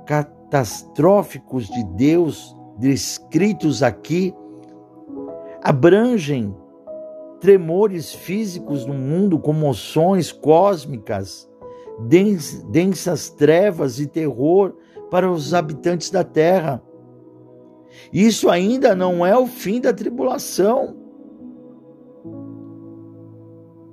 catastróficos 0.07 1.67
de 1.67 1.85
Deus 1.85 2.57
descritos 2.79 3.83
aqui 3.83 4.35
abrangem 5.63 6.55
tremores 7.41 8.15
físicos 8.15 8.87
no 8.87 8.95
mundo, 8.95 9.39
comoções 9.39 10.33
cósmicas, 10.33 11.49
densas 12.71 13.31
trevas 13.31 13.99
e 13.99 14.07
terror 14.07 14.75
para 15.11 15.31
os 15.31 15.55
habitantes 15.55 16.11
da 16.11 16.25
terra. 16.25 16.83
Isso 18.13 18.51
ainda 18.51 18.95
não 18.95 19.25
é 19.25 19.37
o 19.37 19.47
fim 19.47 19.81
da 19.81 19.93
tribulação. 19.93 20.97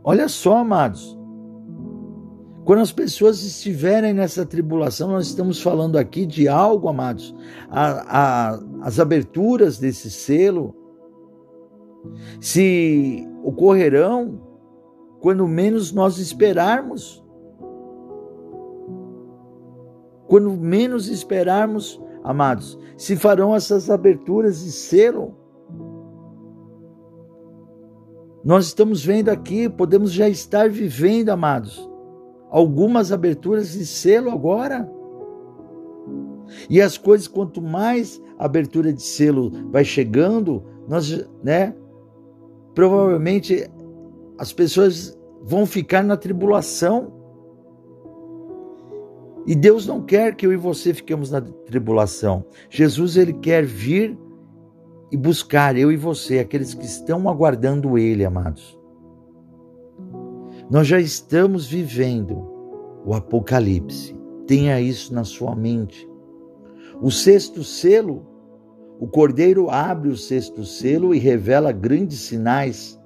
Olha 0.04 0.28
só, 0.28 0.58
amados. 0.58 1.20
Quando 2.63 2.80
as 2.80 2.91
pessoas 2.91 3.43
estiverem 3.43 4.13
nessa 4.13 4.45
tribulação, 4.45 5.10
nós 5.10 5.28
estamos 5.28 5.62
falando 5.62 5.97
aqui 5.97 6.26
de 6.26 6.47
algo, 6.47 6.88
amados. 6.88 7.36
A, 7.69 8.52
a, 8.52 8.60
as 8.82 9.00
aberturas 9.00 9.80
desse 9.80 10.12
selo, 10.12 10.76
se 12.39 13.28
ocorrerão 13.43 14.41
quando 15.19 15.47
menos 15.47 15.91
nós 15.91 16.19
esperarmos. 16.19 17.24
Quando 20.28 20.52
menos 20.52 21.08
esperarmos, 21.08 22.02
amados, 22.24 22.78
se 22.95 23.15
farão 23.15 23.56
essas 23.56 23.89
aberturas 23.89 24.63
de 24.63 24.71
selo. 24.71 25.36
Nós 28.43 28.67
estamos 28.67 29.04
vendo 29.04 29.30
aqui, 29.30 29.67
podemos 29.67 30.12
já 30.12 30.30
estar 30.30 30.69
vivendo, 30.69 31.30
amados, 31.30 31.90
algumas 32.51 33.13
aberturas 33.13 33.71
de 33.71 33.85
selo 33.85 34.29
agora. 34.29 34.91
E 36.69 36.81
as 36.81 36.97
coisas, 36.97 37.27
quanto 37.27 37.61
mais 37.61 38.21
abertura 38.37 38.91
de 38.91 39.01
selo 39.01 39.51
vai 39.71 39.85
chegando, 39.85 40.61
nós, 40.87 41.25
né, 41.41 41.73
provavelmente 42.75 43.65
as 44.37 44.51
pessoas 44.51 45.17
vão 45.41 45.65
ficar 45.65 46.03
na 46.03 46.17
tribulação. 46.17 47.13
E 49.47 49.55
Deus 49.55 49.87
não 49.87 50.01
quer 50.01 50.35
que 50.35 50.45
eu 50.45 50.51
e 50.51 50.57
você 50.57 50.93
fiquemos 50.93 51.31
na 51.31 51.41
tribulação. 51.41 52.45
Jesus 52.69 53.15
ele 53.15 53.33
quer 53.33 53.65
vir 53.65 54.17
e 55.11 55.17
buscar 55.17 55.75
eu 55.77 55.91
e 55.91 55.97
você, 55.97 56.39
aqueles 56.39 56.73
que 56.73 56.85
estão 56.85 57.27
aguardando 57.29 57.97
ele, 57.97 58.23
amados. 58.23 58.81
Nós 60.71 60.88
já 60.88 61.01
estamos 61.01 61.67
vivendo 61.67 62.47
o 63.05 63.13
apocalipse. 63.13 64.17
Tenha 64.47 64.79
isso 64.79 65.13
na 65.13 65.25
sua 65.25 65.53
mente. 65.53 66.10
O 67.01 67.12
sexto 67.12 67.62
selo, 67.62 68.25
o 68.97 69.05
cordeiro 69.05 69.69
abre 69.69 70.07
o 70.07 70.15
sexto 70.15 70.63
selo 70.63 71.13
e 71.13 71.19
revela 71.19 71.73
grandes 71.73 72.19
sinais 72.19 72.97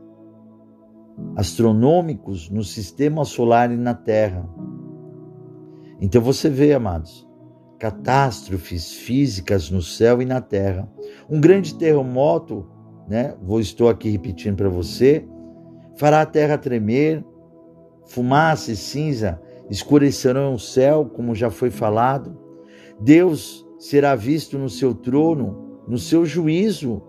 astronômicos 1.35 2.51
no 2.51 2.63
sistema 2.63 3.25
solar 3.25 3.71
e 3.71 3.77
na 3.77 3.95
Terra. 3.95 4.47
Então 5.99 6.21
você 6.21 6.49
vê, 6.49 6.71
amados, 6.71 7.27
catástrofes 7.79 8.93
físicas 8.93 9.71
no 9.71 9.81
céu 9.81 10.21
e 10.21 10.25
na 10.25 10.39
terra. 10.39 10.87
Um 11.27 11.41
grande 11.41 11.73
terremoto, 11.73 12.67
né? 13.07 13.35
Vou 13.41 13.59
estou 13.59 13.89
aqui 13.89 14.09
repetindo 14.09 14.57
para 14.57 14.69
você, 14.69 15.25
fará 15.95 16.21
a 16.21 16.25
terra 16.25 16.57
tremer, 16.57 17.25
fumaça 18.05 18.71
e 18.71 18.75
cinza 18.75 19.41
escurecerão 19.69 20.53
o 20.53 20.59
céu, 20.59 21.05
como 21.05 21.35
já 21.35 21.49
foi 21.49 21.69
falado. 21.69 22.37
Deus 22.99 23.65
será 23.77 24.15
visto 24.15 24.57
no 24.57 24.69
seu 24.69 24.93
trono, 24.93 25.81
no 25.87 25.97
seu 25.97 26.25
juízo, 26.25 27.01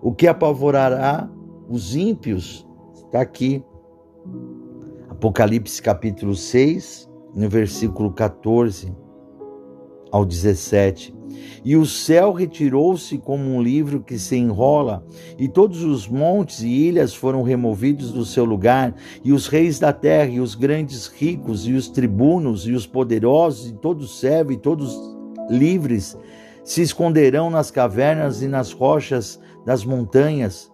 o 0.00 0.14
que 0.14 0.26
apavorará 0.26 1.28
os 1.68 1.96
ímpios. 1.96 2.66
Está 2.94 3.20
aqui. 3.20 3.64
Apocalipse 5.08 5.82
capítulo 5.82 6.34
6, 6.34 7.10
no 7.34 7.48
versículo 7.48 8.12
14 8.12 8.94
ao 10.12 10.24
17. 10.24 11.17
E 11.64 11.76
o 11.76 11.84
céu 11.84 12.32
retirou-se 12.32 13.18
como 13.18 13.44
um 13.44 13.62
livro 13.62 14.00
que 14.00 14.18
se 14.18 14.36
enrola, 14.36 15.04
e 15.38 15.48
todos 15.48 15.82
os 15.82 16.06
montes 16.08 16.60
e 16.60 16.68
ilhas 16.68 17.14
foram 17.14 17.42
removidos 17.42 18.12
do 18.12 18.24
seu 18.24 18.44
lugar, 18.44 18.94
e 19.24 19.32
os 19.32 19.46
reis 19.46 19.78
da 19.78 19.92
terra, 19.92 20.30
e 20.30 20.40
os 20.40 20.54
grandes 20.54 21.06
ricos, 21.06 21.66
e 21.66 21.72
os 21.72 21.88
tribunos, 21.88 22.66
e 22.66 22.72
os 22.72 22.86
poderosos, 22.86 23.70
e 23.70 23.72
todos 23.74 24.20
servos, 24.20 24.54
e 24.54 24.58
todos 24.58 24.96
livres, 25.50 26.16
se 26.64 26.82
esconderão 26.82 27.50
nas 27.50 27.70
cavernas 27.70 28.42
e 28.42 28.46
nas 28.46 28.72
rochas 28.72 29.40
das 29.64 29.84
montanhas, 29.84 30.70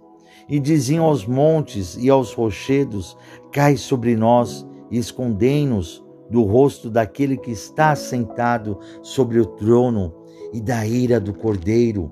e 0.48 0.58
diziam 0.58 1.04
aos 1.04 1.26
montes 1.26 1.96
e 1.96 2.10
aos 2.10 2.32
rochedos: 2.32 3.16
Cai 3.50 3.76
sobre 3.76 4.16
nós 4.16 4.66
e 4.90 4.98
escondei-nos 4.98 6.04
do 6.30 6.42
rosto 6.42 6.90
daquele 6.90 7.36
que 7.36 7.50
está 7.50 7.94
sentado 7.94 8.78
sobre 9.02 9.38
o 9.40 9.46
trono 9.46 10.12
e 10.52 10.60
da 10.60 10.86
ira 10.86 11.20
do 11.20 11.34
cordeiro, 11.34 12.10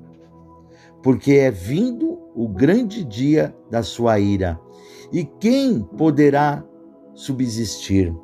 porque 1.02 1.32
é 1.32 1.50
vindo 1.50 2.18
o 2.34 2.48
grande 2.48 3.04
dia 3.04 3.54
da 3.70 3.82
sua 3.82 4.18
ira. 4.18 4.58
E 5.12 5.24
quem 5.24 5.80
poderá 5.80 6.64
subsistir? 7.14 8.14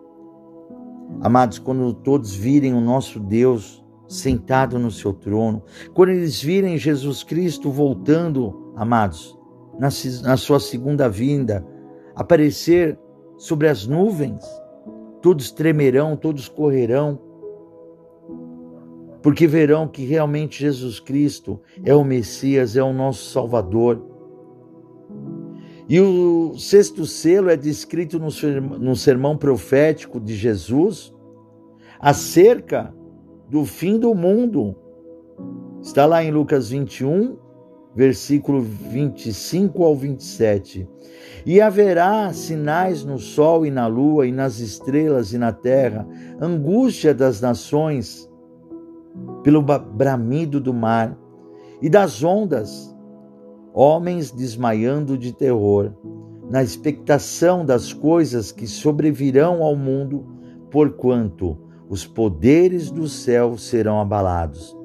Amados, 1.20 1.58
quando 1.58 1.92
todos 1.92 2.34
virem 2.34 2.74
o 2.74 2.80
nosso 2.80 3.18
Deus 3.20 3.84
sentado 4.06 4.78
no 4.78 4.90
seu 4.90 5.12
trono, 5.12 5.62
quando 5.92 6.10
eles 6.10 6.40
virem 6.40 6.78
Jesus 6.78 7.22
Cristo 7.22 7.70
voltando, 7.70 8.72
amados, 8.76 9.38
na, 9.78 9.88
na 10.22 10.36
sua 10.36 10.58
segunda 10.58 11.08
vinda, 11.08 11.64
aparecer 12.14 12.98
sobre 13.36 13.68
as 13.68 13.86
nuvens, 13.86 14.42
todos 15.20 15.50
tremerão, 15.50 16.16
todos 16.16 16.48
correrão, 16.48 17.18
porque 19.22 19.46
verão 19.46 19.88
que 19.88 20.04
realmente 20.04 20.60
Jesus 20.60 21.00
Cristo 21.00 21.60
é 21.84 21.94
o 21.94 22.04
Messias, 22.04 22.76
é 22.76 22.82
o 22.82 22.92
nosso 22.92 23.30
Salvador. 23.30 24.04
E 25.88 26.00
o 26.00 26.54
sexto 26.58 27.06
selo 27.06 27.48
é 27.48 27.56
descrito 27.56 28.18
no 28.18 28.94
sermão 28.94 29.36
profético 29.36 30.20
de 30.20 30.34
Jesus 30.34 31.12
acerca 31.98 32.94
do 33.48 33.64
fim 33.64 33.98
do 33.98 34.14
mundo. 34.14 34.76
Está 35.82 36.04
lá 36.04 36.22
em 36.22 36.30
Lucas 36.30 36.68
21, 36.70 37.38
versículo 37.94 38.60
25 38.60 39.84
ao 39.84 39.96
27. 39.96 40.88
E 41.44 41.60
haverá 41.60 42.32
sinais 42.32 43.04
no 43.04 43.18
sol 43.18 43.64
e 43.64 43.70
na 43.70 43.86
lua, 43.86 44.26
e 44.26 44.32
nas 44.32 44.58
estrelas 44.58 45.32
e 45.32 45.38
na 45.38 45.52
terra, 45.52 46.06
angústia 46.40 47.14
das 47.14 47.40
nações, 47.40 48.28
pelo 49.42 49.62
bramido 49.62 50.60
do 50.60 50.72
mar 50.72 51.18
e 51.80 51.88
das 51.88 52.22
ondas, 52.22 52.94
homens 53.72 54.30
desmaiando 54.30 55.16
de 55.16 55.32
terror, 55.32 55.92
na 56.50 56.62
expectação 56.62 57.64
das 57.64 57.92
coisas 57.92 58.50
que 58.52 58.66
sobrevirão 58.66 59.62
ao 59.62 59.76
mundo, 59.76 60.26
porquanto 60.70 61.58
os 61.88 62.06
poderes 62.06 62.90
do 62.90 63.08
céu 63.08 63.56
serão 63.56 64.00
abalados. 64.00 64.76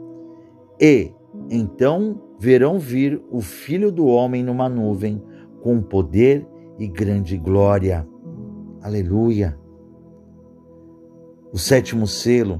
E 0.80 1.12
então 1.50 2.22
verão 2.43 2.77
vir 2.77 3.23
o 3.32 3.39
Filho 3.39 3.89
do 3.89 4.06
Homem 4.06 4.43
numa 4.43 4.67
nuvem, 4.67 5.23
com 5.62 5.82
poder 5.82 6.45
e 6.77 6.89
grande 6.89 7.38
glória. 7.38 8.06
Aleluia. 8.82 9.58
O 11.53 11.58
sétimo 11.58 12.06
selo. 12.06 12.60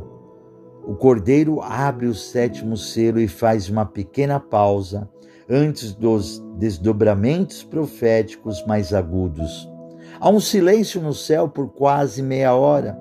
O 0.88 0.96
cordeiro 0.96 1.60
abre 1.62 2.06
o 2.06 2.15
sétimo 2.15 2.78
selo 2.78 3.19
e 3.19 3.28
faz 3.28 3.67
uma 3.67 3.86
pequena 3.86 4.39
pausa 4.39 5.10
antes 5.50 5.93
dos 5.93 6.39
desdobramentos 6.58 7.62
proféticos 7.62 8.65
mais 8.65 8.93
agudos. 8.93 9.69
Há 10.17 10.30
um 10.30 10.39
silêncio 10.39 11.02
no 11.02 11.13
céu 11.13 11.50
por 11.50 11.67
quase 11.74 12.24
meia 12.24 12.56
hora 12.56 12.98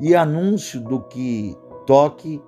e 0.00 0.14
anúncio 0.14 0.80
do 0.80 1.00
que 1.00 1.56
toque 1.84 2.40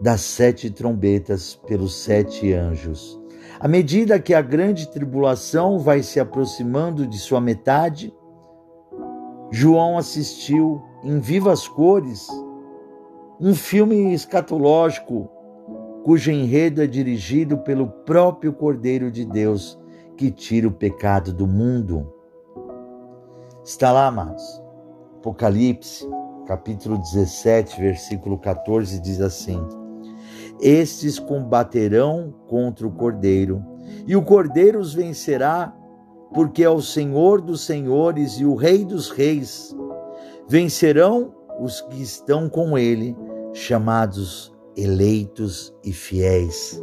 das 0.00 0.20
sete 0.20 0.70
trombetas 0.70 1.54
pelos 1.66 1.96
sete 1.96 2.52
anjos. 2.52 3.20
À 3.60 3.66
medida 3.66 4.20
que 4.20 4.34
a 4.34 4.42
grande 4.42 4.88
tribulação 4.88 5.78
vai 5.78 6.02
se 6.02 6.20
aproximando 6.20 7.06
de 7.06 7.18
sua 7.18 7.40
metade, 7.40 8.14
João 9.50 9.98
assistiu 9.98 10.82
em 11.02 11.18
vivas 11.18 11.66
cores 11.66 12.28
um 13.40 13.54
filme 13.54 14.12
escatológico 14.12 15.28
cujo 16.04 16.30
enredo 16.30 16.82
é 16.82 16.86
dirigido 16.86 17.58
pelo 17.58 17.88
próprio 17.88 18.52
Cordeiro 18.52 19.10
de 19.10 19.24
Deus 19.24 19.78
que 20.16 20.30
tira 20.30 20.68
o 20.68 20.72
pecado 20.72 21.32
do 21.32 21.46
mundo. 21.46 22.12
Está 23.64 23.92
lá, 23.92 24.06
amados 24.06 24.68
Apocalipse, 25.18 26.08
capítulo 26.46 26.96
17, 26.96 27.80
versículo 27.80 28.38
14, 28.38 29.00
diz 29.00 29.20
assim: 29.20 29.60
Estes 30.60 31.18
combaterão 31.18 32.34
contra 32.48 32.86
o 32.86 32.90
cordeiro, 32.90 33.64
e 34.06 34.16
o 34.16 34.22
cordeiro 34.22 34.80
os 34.80 34.92
vencerá, 34.92 35.74
porque 36.34 36.62
é 36.62 36.70
o 36.70 36.82
Senhor 36.82 37.40
dos 37.40 37.64
senhores 37.64 38.34
e 38.34 38.44
o 38.44 38.54
Rei 38.54 38.84
dos 38.84 39.08
reis. 39.08 39.74
Vencerão 40.48 41.34
os 41.60 41.80
que 41.82 42.02
estão 42.02 42.48
com 42.48 42.76
ele, 42.76 43.16
chamados 43.52 44.52
eleitos 44.76 45.74
e 45.84 45.92
fiéis. 45.92 46.80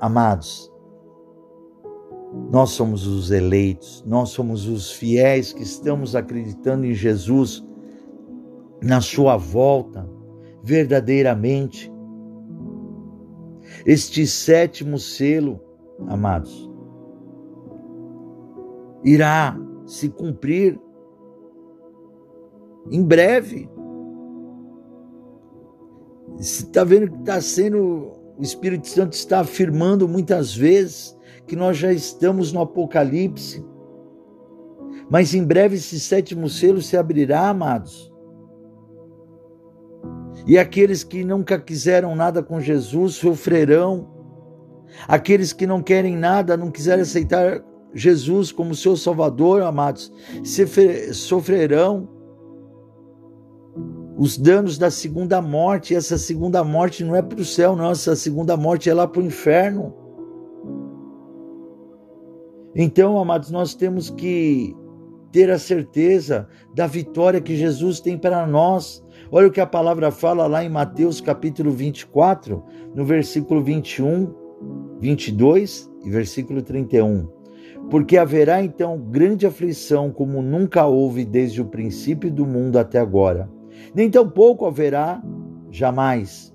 Amados, 0.00 0.72
nós 2.50 2.70
somos 2.70 3.06
os 3.06 3.30
eleitos, 3.30 4.02
nós 4.06 4.30
somos 4.30 4.66
os 4.66 4.90
fiéis 4.90 5.52
que 5.52 5.62
estamos 5.62 6.16
acreditando 6.16 6.84
em 6.84 6.94
Jesus, 6.94 7.64
na 8.82 9.00
Sua 9.00 9.36
volta, 9.36 10.08
verdadeiramente. 10.62 11.93
Este 13.84 14.26
sétimo 14.26 14.98
selo, 14.98 15.60
amados, 16.08 16.70
irá 19.04 19.58
se 19.86 20.08
cumprir 20.08 20.80
em 22.90 23.02
breve. 23.02 23.68
Você 26.36 26.64
está 26.64 26.82
vendo 26.82 27.10
que 27.10 27.18
está 27.18 27.40
sendo 27.40 28.24
o 28.36 28.42
Espírito 28.42 28.88
Santo 28.88 29.12
está 29.12 29.40
afirmando 29.40 30.08
muitas 30.08 30.54
vezes 30.54 31.16
que 31.46 31.54
nós 31.54 31.76
já 31.76 31.92
estamos 31.92 32.52
no 32.52 32.60
Apocalipse. 32.60 33.64
Mas 35.10 35.34
em 35.34 35.44
breve 35.44 35.76
esse 35.76 36.00
sétimo 36.00 36.48
selo 36.48 36.82
se 36.82 36.96
abrirá, 36.96 37.48
amados. 37.48 38.12
E 40.46 40.58
aqueles 40.58 41.02
que 41.02 41.24
nunca 41.24 41.58
quiseram 41.58 42.14
nada 42.14 42.42
com 42.42 42.60
Jesus 42.60 43.14
sofrerão. 43.14 44.08
Aqueles 45.08 45.52
que 45.52 45.66
não 45.66 45.82
querem 45.82 46.16
nada, 46.16 46.56
não 46.56 46.70
quiserem 46.70 47.02
aceitar 47.02 47.64
Jesus 47.94 48.52
como 48.52 48.74
seu 48.74 48.96
Salvador, 48.96 49.62
amados, 49.62 50.12
sofrerão 51.12 52.08
os 54.16 54.38
danos 54.38 54.78
da 54.78 54.90
segunda 54.90 55.40
morte. 55.42 55.94
Essa 55.94 56.18
segunda 56.18 56.62
morte 56.62 57.04
não 57.04 57.16
é 57.16 57.22
para 57.22 57.40
o 57.40 57.44
céu, 57.44 57.74
não. 57.74 57.90
Essa 57.90 58.14
segunda 58.14 58.56
morte 58.56 58.88
é 58.88 58.94
lá 58.94 59.06
para 59.06 59.20
o 59.22 59.24
inferno. 59.24 59.94
Então, 62.74 63.18
amados, 63.18 63.50
nós 63.50 63.74
temos 63.74 64.10
que 64.10 64.74
ter 65.30 65.50
a 65.50 65.58
certeza 65.58 66.48
da 66.74 66.86
vitória 66.86 67.40
que 67.40 67.56
Jesus 67.56 68.00
tem 68.00 68.18
para 68.18 68.46
nós. 68.46 69.03
Olha 69.36 69.48
o 69.48 69.50
que 69.50 69.60
a 69.60 69.66
palavra 69.66 70.12
fala 70.12 70.46
lá 70.46 70.62
em 70.62 70.68
Mateus 70.68 71.20
capítulo 71.20 71.72
24, 71.72 72.62
no 72.94 73.04
versículo 73.04 73.60
21, 73.64 74.32
22 75.00 75.90
e 76.04 76.08
versículo 76.08 76.62
31. 76.62 77.26
Porque 77.90 78.16
haverá 78.16 78.62
então 78.62 78.96
grande 78.96 79.44
aflição 79.44 80.12
como 80.12 80.40
nunca 80.40 80.86
houve 80.86 81.24
desde 81.24 81.60
o 81.60 81.64
princípio 81.64 82.30
do 82.30 82.46
mundo 82.46 82.78
até 82.78 83.00
agora 83.00 83.50
nem 83.92 84.08
tampouco 84.08 84.66
haverá 84.66 85.20
jamais. 85.68 86.54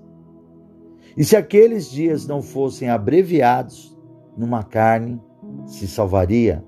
E 1.17 1.23
se 1.23 1.35
aqueles 1.35 1.91
dias 1.91 2.25
não 2.25 2.41
fossem 2.41 2.89
abreviados, 2.89 3.97
numa 4.37 4.63
carne 4.63 5.21
se 5.65 5.85
salvaria, 5.85 6.63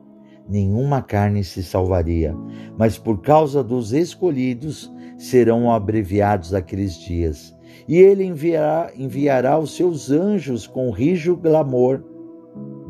nenhuma 0.49 1.01
carne 1.01 1.43
se 1.43 1.63
salvaria, 1.63 2.35
mas 2.77 2.97
por 2.97 3.21
causa 3.21 3.63
dos 3.63 3.93
escolhidos 3.93 4.91
serão 5.21 5.71
abreviados 5.71 6.51
aqueles 6.51 6.95
dias. 6.95 7.55
E 7.87 7.97
ele 7.97 8.23
enviará, 8.23 8.91
enviará 8.95 9.59
os 9.59 9.75
seus 9.75 10.09
anjos 10.09 10.65
com 10.65 10.89
rijo 10.89 11.37
clamor 11.37 12.03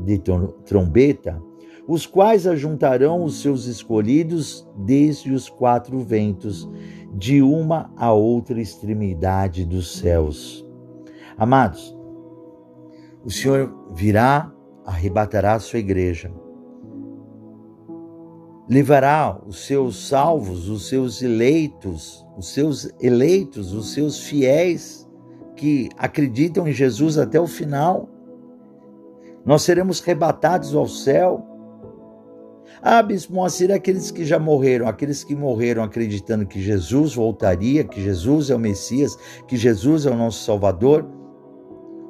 de 0.05 0.17
trombeta, 0.65 1.41
os 1.85 2.05
quais 2.05 2.47
ajuntarão 2.47 3.25
os 3.25 3.41
seus 3.41 3.65
escolhidos 3.65 4.65
desde 4.77 5.33
os 5.33 5.49
quatro 5.49 5.99
ventos 5.99 6.69
de 7.13 7.41
uma 7.41 7.91
a 7.97 8.13
outra 8.13 8.61
extremidade 8.61 9.65
dos 9.65 9.97
céus. 9.97 10.65
Amados, 11.37 11.93
o 13.25 13.29
Senhor 13.29 13.91
virá, 13.93 14.49
arrebatará 14.85 15.55
a 15.55 15.59
sua 15.59 15.79
igreja, 15.79 16.31
levará 18.71 19.37
os 19.45 19.65
seus 19.65 20.07
salvos, 20.07 20.69
os 20.69 20.87
seus 20.87 21.21
eleitos, 21.21 22.25
os 22.37 22.53
seus 22.53 22.89
eleitos, 23.01 23.73
os 23.73 23.91
seus 23.91 24.21
fiéis 24.21 25.05
que 25.57 25.89
acreditam 25.97 26.65
em 26.65 26.71
Jesus 26.71 27.17
até 27.17 27.37
o 27.37 27.47
final. 27.47 28.07
Nós 29.45 29.63
seremos 29.63 30.01
arrebatados 30.01 30.73
ao 30.73 30.87
céu 30.87 31.45
ah, 32.81 33.03
Bispo 33.03 33.33
Moacir, 33.33 33.71
aqueles 33.71 34.09
que 34.09 34.23
já 34.23 34.39
morreram, 34.39 34.87
aqueles 34.87 35.21
que 35.21 35.35
morreram 35.35 35.83
acreditando 35.83 36.45
que 36.45 36.61
Jesus 36.61 37.13
voltaria, 37.13 37.83
que 37.83 38.01
Jesus 38.01 38.49
é 38.49 38.55
o 38.55 38.59
Messias, 38.59 39.17
que 39.47 39.57
Jesus 39.57 40.05
é 40.05 40.09
o 40.09 40.15
nosso 40.15 40.45
Salvador, 40.45 41.05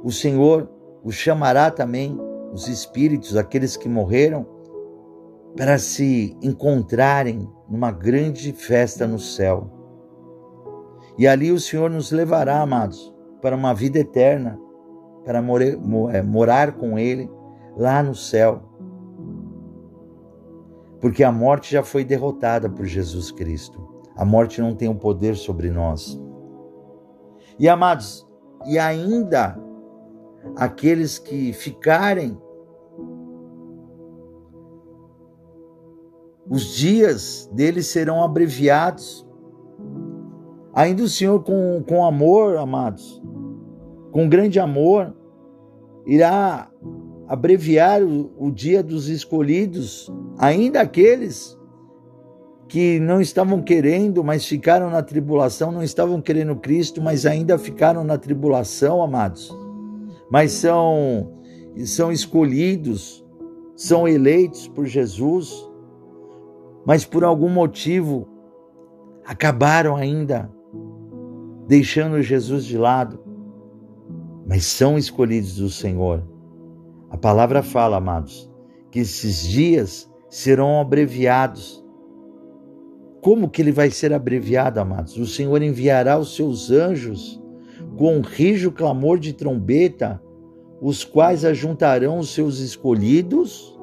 o 0.03 0.11
Senhor 0.11 0.69
os 1.03 1.15
chamará 1.15 1.71
também, 1.71 2.15
os 2.53 2.67
espíritos, 2.67 3.35
aqueles 3.35 3.75
que 3.75 3.89
morreram, 3.89 4.60
para 5.55 5.77
se 5.77 6.37
encontrarem 6.41 7.47
numa 7.69 7.91
grande 7.91 8.51
festa 8.53 9.05
no 9.07 9.19
céu. 9.19 9.69
E 11.17 11.27
ali 11.27 11.51
o 11.51 11.59
Senhor 11.59 11.89
nos 11.89 12.11
levará, 12.11 12.61
amados, 12.61 13.13
para 13.41 13.55
uma 13.55 13.73
vida 13.73 13.99
eterna, 13.99 14.59
para 15.25 15.39
é, 16.11 16.21
morar 16.21 16.73
com 16.73 16.97
Ele 16.97 17.29
lá 17.77 18.01
no 18.01 18.15
céu 18.15 18.71
porque 21.01 21.23
a 21.23 21.31
morte 21.31 21.73
já 21.73 21.83
foi 21.83 22.05
derrotada 22.05 22.69
por 22.69 22.85
Jesus 22.85 23.31
Cristo. 23.31 23.83
A 24.15 24.23
morte 24.23 24.61
não 24.61 24.75
tem 24.75 24.87
o 24.87 24.91
um 24.91 24.95
poder 24.95 25.35
sobre 25.35 25.71
nós. 25.71 26.21
E 27.57 27.67
amados, 27.67 28.25
e 28.67 28.77
ainda 28.77 29.59
aqueles 30.55 31.17
que 31.17 31.51
ficarem, 31.53 32.39
os 36.49 36.75
dias 36.75 37.49
deles 37.53 37.87
serão 37.87 38.23
abreviados. 38.23 39.25
Ainda 40.73 41.03
o 41.03 41.07
Senhor, 41.07 41.43
com, 41.43 41.83
com 41.87 42.05
amor, 42.05 42.57
amados, 42.57 43.21
com 44.11 44.27
grande 44.27 44.59
amor, 44.59 45.13
irá 46.05 46.69
abreviar 47.27 48.03
o, 48.03 48.31
o 48.37 48.51
dia 48.51 48.81
dos 48.83 49.07
escolhidos, 49.07 50.11
ainda 50.37 50.81
aqueles 50.81 51.57
que 52.67 52.99
não 53.01 53.19
estavam 53.19 53.61
querendo, 53.61 54.23
mas 54.23 54.45
ficaram 54.45 54.89
na 54.89 55.03
tribulação, 55.03 55.71
não 55.71 55.83
estavam 55.83 56.21
querendo 56.21 56.55
Cristo, 56.55 57.01
mas 57.01 57.25
ainda 57.25 57.57
ficaram 57.57 58.03
na 58.03 58.17
tribulação, 58.17 59.01
amados. 59.01 59.53
Mas 60.29 60.53
são 60.53 61.33
são 61.85 62.11
escolhidos, 62.11 63.25
são 63.75 64.07
eleitos 64.07 64.67
por 64.67 64.85
Jesus, 64.85 65.69
mas 66.85 67.05
por 67.05 67.23
algum 67.23 67.49
motivo 67.49 68.27
acabaram 69.25 69.95
ainda 69.95 70.51
deixando 71.67 72.21
Jesus 72.21 72.65
de 72.65 72.77
lado, 72.77 73.19
mas 74.45 74.65
são 74.65 74.97
escolhidos 74.97 75.55
do 75.55 75.69
Senhor. 75.69 76.23
A 77.09 77.17
palavra 77.17 77.61
fala, 77.61 77.97
amados, 77.97 78.51
que 78.89 78.99
esses 78.99 79.47
dias 79.47 80.11
serão 80.29 80.79
abreviados. 80.79 81.85
Como 83.21 83.49
que 83.49 83.61
ele 83.61 83.71
vai 83.71 83.91
ser 83.91 84.13
abreviado, 84.13 84.79
amados? 84.79 85.17
O 85.17 85.27
Senhor 85.27 85.61
enviará 85.61 86.17
os 86.17 86.35
seus 86.35 86.71
anjos 86.71 87.41
com 87.97 88.17
um 88.17 88.21
rijo 88.21 88.71
clamor 88.71 89.19
de 89.19 89.33
trombeta, 89.33 90.21
os 90.81 91.03
quais 91.03 91.45
ajuntarão 91.45 92.17
os 92.17 92.33
seus 92.33 92.59
escolhidos 92.59 93.79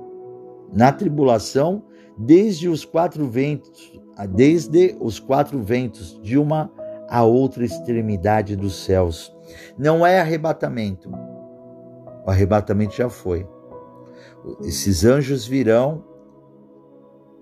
na 0.72 0.92
tribulação 0.92 1.84
desde 2.18 2.68
os 2.68 2.84
quatro 2.84 3.28
ventos, 3.28 3.92
desde 4.30 4.96
os 5.00 5.20
quatro 5.20 5.62
ventos 5.62 6.20
de 6.20 6.36
uma 6.36 6.70
a 7.08 7.22
outra 7.22 7.64
extremidade 7.64 8.56
dos 8.56 8.84
céus. 8.84 9.34
Não 9.78 10.06
é 10.06 10.20
arrebatamento, 10.20 11.10
o 12.26 12.30
arrebatamento 12.30 12.94
já 12.94 13.08
foi. 13.08 13.48
Esses 14.62 15.04
anjos 15.04 15.46
virão 15.46 16.04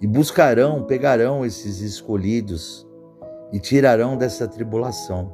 e 0.01 0.07
buscarão, 0.07 0.85
pegarão 0.85 1.45
esses 1.45 1.81
escolhidos 1.81 2.87
e 3.53 3.59
tirarão 3.59 4.17
dessa 4.17 4.47
tribulação. 4.47 5.33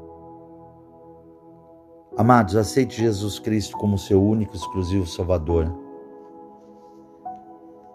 Amados, 2.17 2.57
aceite 2.57 3.01
Jesus 3.01 3.39
Cristo 3.39 3.77
como 3.77 3.99
seu 3.99 4.23
único 4.23 4.55
exclusivo 4.55 5.07
Salvador. 5.07 5.82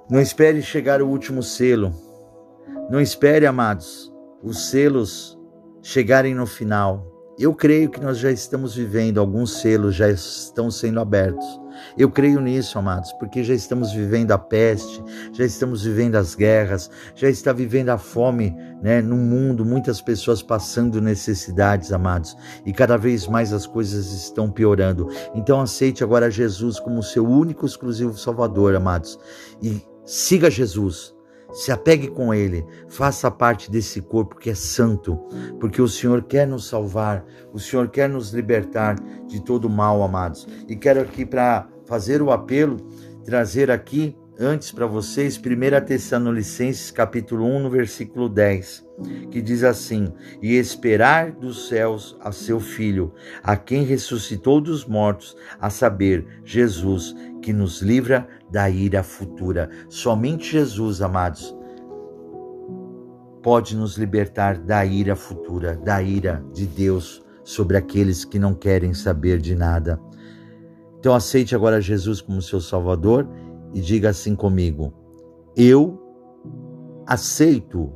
Não 0.10 0.22
espere 0.22 0.62
chegar 0.62 1.02
o 1.02 1.08
último 1.08 1.44
selo. 1.44 1.94
Não 2.90 3.02
espere, 3.02 3.46
amados, 3.46 4.10
os 4.42 4.70
selos 4.70 5.38
chegarem 5.82 6.34
no 6.34 6.46
final. 6.46 7.06
Eu 7.38 7.54
creio 7.54 7.90
que 7.90 8.00
nós 8.00 8.18
já 8.18 8.32
estamos 8.32 8.74
vivendo, 8.74 9.20
alguns 9.20 9.60
selos 9.60 9.96
já 9.96 10.10
estão 10.10 10.72
sendo 10.72 11.02
abertos. 11.02 11.46
Eu 11.98 12.10
creio 12.10 12.40
nisso, 12.40 12.80
amados, 12.80 13.12
porque 13.20 13.44
já 13.44 13.54
estamos 13.54 13.92
vivendo 13.92 14.32
a 14.32 14.38
peste, 14.38 15.04
já 15.34 15.44
estamos 15.44 15.84
vivendo 15.84 16.16
as 16.16 16.34
guerras, 16.34 16.90
já 17.14 17.30
está 17.30 17.52
vivendo 17.52 17.90
a 17.90 17.98
fome 17.98 18.56
né, 18.82 19.02
no 19.02 19.18
mundo, 19.18 19.66
muitas 19.66 20.02
pessoas 20.02 20.42
passando 20.42 21.02
necessidades, 21.02 21.92
amados, 21.92 22.36
e 22.66 22.72
cada 22.72 22.98
vez 22.98 23.28
mais 23.28 23.54
as 23.54 23.68
coisas 23.68 24.12
estão 24.14 24.50
piorando. 24.50 25.10
Então 25.36 25.62
aceite 25.62 26.04
agora 26.04 26.32
Jesus 26.32 26.80
como 26.80 27.04
seu 27.04 27.28
único 27.28 27.66
exclusivo 27.66 28.18
Salvador, 28.18 28.74
amados, 28.74 29.20
e 29.62 29.86
siga 30.08 30.50
Jesus. 30.50 31.14
Se 31.52 31.72
apegue 31.72 32.08
com 32.08 32.34
Ele, 32.34 32.66
faça 32.88 33.30
parte 33.30 33.70
desse 33.70 34.02
corpo 34.02 34.36
que 34.36 34.50
é 34.50 34.56
santo, 34.56 35.16
porque 35.60 35.82
o 35.82 35.88
Senhor 35.88 36.24
quer 36.24 36.48
nos 36.48 36.68
salvar, 36.68 37.26
o 37.54 37.60
Senhor 37.60 37.90
quer 37.90 38.10
nos 38.10 38.32
libertar 38.32 38.96
de 39.28 39.42
todo 39.42 39.70
mal, 39.70 40.02
amados. 40.02 40.48
E 40.68 40.76
quero 40.76 41.02
aqui 41.02 41.26
para 41.26 41.68
fazer 41.86 42.22
o 42.22 42.32
apelo, 42.32 42.78
trazer 43.24 43.72
aqui 43.72 44.16
antes 44.40 44.72
para 44.72 44.86
vocês 44.86 45.38
1 45.38 45.86
Tessalonicenses 45.86 46.92
capítulo 46.92 47.46
1, 47.46 47.60
no 47.64 47.70
versículo 47.70 48.30
10, 48.30 48.87
que 49.30 49.42
diz 49.42 49.64
assim: 49.64 50.12
"E 50.42 50.56
esperar 50.56 51.32
dos 51.32 51.68
céus 51.68 52.18
a 52.20 52.32
seu 52.32 52.60
filho, 52.60 53.14
a 53.44 53.56
quem 53.56 53.84
ressuscitou 53.84 54.60
dos 54.60 54.86
mortos, 54.86 55.36
a 55.60 55.70
saber, 55.70 56.26
Jesus, 56.44 57.16
que 57.42 57.54
nos 57.54 57.82
livra 57.82 58.28
da 58.52 58.70
ira 58.70 59.04
futura". 59.04 59.70
Somente 59.90 60.52
Jesus, 60.52 61.02
amados, 61.02 61.56
pode 63.42 63.76
nos 63.76 63.98
libertar 63.98 64.58
da 64.58 64.86
ira 64.86 65.16
futura, 65.16 65.76
da 65.78 66.02
ira 66.02 66.44
de 66.54 66.66
Deus 66.66 67.26
sobre 67.44 67.78
aqueles 67.78 68.26
que 68.26 68.38
não 68.38 68.54
querem 68.54 68.94
saber 68.94 69.40
de 69.40 69.56
nada. 69.56 69.98
Então 71.00 71.14
aceite 71.14 71.56
agora 71.56 71.80
Jesus 71.80 72.20
como 72.20 72.42
seu 72.42 72.60
Salvador 72.60 73.26
e 73.74 73.80
diga 73.80 74.10
assim 74.10 74.36
comigo: 74.36 74.94
Eu 75.56 75.98
aceito 77.06 77.94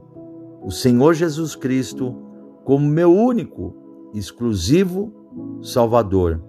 o 0.61 0.69
Senhor 0.69 1.13
Jesus 1.13 1.55
Cristo 1.55 2.15
como 2.63 2.87
meu 2.87 3.11
único, 3.11 3.75
exclusivo 4.13 5.11
Salvador. 5.61 6.41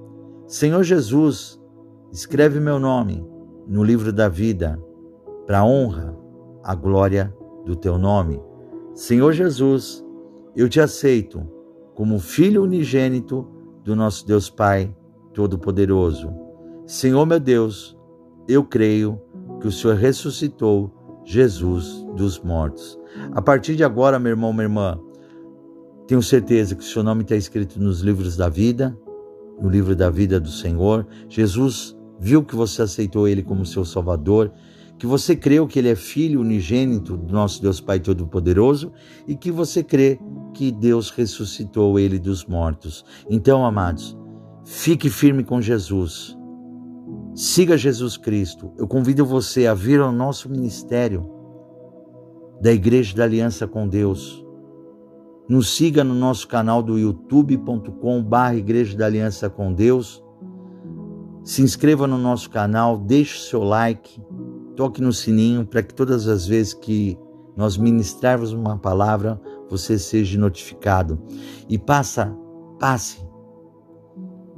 Senhor 0.47 0.83
Jesus, 0.83 1.61
escreve 2.13 2.61
meu 2.61 2.79
nome 2.79 3.27
no 3.67 3.83
livro 3.83 4.13
da 4.13 4.29
vida, 4.29 4.79
para 5.47 5.61
a 5.61 5.65
honra, 5.65 6.17
a 6.63 6.75
glória 6.75 7.35
do 7.65 7.75
teu 7.75 7.97
nome. 7.97 8.41
Senhor 8.95 9.33
Jesus, 9.33 10.05
eu 10.55 10.69
te 10.69 10.81
aceito 10.81 11.43
como 11.95 12.19
filho 12.19 12.63
unigênito 12.63 13.47
do 13.83 13.97
nosso 13.97 14.27
Deus 14.27 14.51
Pai 14.51 14.95
Todo-Poderoso. 15.33 16.31
Senhor 16.87 17.25
meu 17.25 17.41
Deus, 17.41 17.97
eu 18.47 18.65
creio 18.65 19.21
que 19.61 19.69
o 19.69 19.73
Senhor 19.73 19.97
ressuscitou 19.97 20.93
Jesus 21.25 22.05
dos 22.15 22.41
mortos. 22.41 22.99
A 23.33 23.43
partir 23.43 23.77
de 23.77 23.85
agora, 23.85 24.19
meu 24.19 24.31
irmão, 24.31 24.53
minha 24.53 24.65
irmã, 24.65 24.99
tenho 26.07 26.23
certeza 26.23 26.75
que 26.75 26.83
o 26.83 26.87
seu 26.87 27.03
nome 27.03 27.23
está 27.23 27.37
escrito 27.37 27.81
nos 27.81 28.01
livros 28.01 28.37
da 28.37 28.49
vida, 28.49 28.97
no 29.61 29.69
livro 29.69 29.95
da 29.95 30.11
vida 30.11 30.41
do 30.41 30.51
Senhor. 30.51 31.07
Jesus 31.29 31.97
viu 32.19 32.45
que 32.45 32.55
você 32.55 32.83
aceitou 32.83 33.29
Ele 33.29 33.43
como 33.43 33.65
seu 33.67 33.85
Salvador 33.85 34.53
que 35.03 35.07
você 35.07 35.35
creu 35.35 35.67
que 35.67 35.81
Ele 35.81 35.89
é 35.89 35.97
Filho 35.97 36.41
unigênito 36.41 37.17
do 37.17 37.33
nosso 37.33 37.61
Deus 37.61 37.81
Pai 37.81 37.99
Todo-Poderoso 37.99 38.93
e 39.27 39.35
que 39.35 39.51
você 39.51 39.83
crê 39.83 40.17
que 40.55 40.71
Deus 40.71 41.11
ressuscitou 41.11 41.99
Ele 41.99 42.21
dos 42.21 42.47
mortos. 42.47 43.05
Então, 43.29 43.67
amados, 43.67 44.17
fique 44.65 45.11
firme 45.11 45.43
com 45.43 45.61
Jesus. 45.61 46.39
Siga 47.35 47.77
Jesus 47.77 48.17
Cristo. 48.17 48.73
Eu 48.79 48.87
convido 48.87 49.27
você 49.27 49.67
a 49.67 49.75
vir 49.75 49.99
ao 49.99 50.13
nosso 50.13 50.49
ministério 50.49 51.29
da 52.63 52.73
Igreja 52.73 53.15
da 53.15 53.25
Aliança 53.25 53.67
com 53.67 53.87
Deus. 53.87 54.43
Nos 55.49 55.75
siga 55.75 56.03
no 56.03 56.15
nosso 56.15 56.49
canal 56.49 56.83
do 56.83 56.99
youtube.com/barra 56.99 58.55
Igreja 58.55 58.97
da 58.97 59.05
Aliança 59.05 59.51
com 59.51 59.75
Deus. 59.75 60.25
Se 61.45 61.61
inscreva 61.61 62.07
no 62.07 62.17
nosso 62.17 62.49
canal, 62.49 62.97
deixe 62.97 63.51
seu 63.51 63.63
like 63.63 64.23
Toque 64.77 65.03
no 65.03 65.13
sininho 65.13 65.67
para 65.67 65.83
que 65.83 65.93
todas 65.93 66.27
as 66.27 66.47
vezes 66.47 66.73
que 66.73 67.19
nós 67.57 67.77
ministrarmos 67.77 68.53
uma 68.53 68.79
palavra, 68.79 69.41
você 69.69 69.99
seja 69.99 70.39
notificado. 70.39 71.21
E 71.69 71.79
passa, 71.79 72.35
passe 72.79 73.23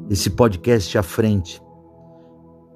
esse 0.09 0.31
podcast 0.31 0.97
à 0.97 1.03
frente. 1.03 1.61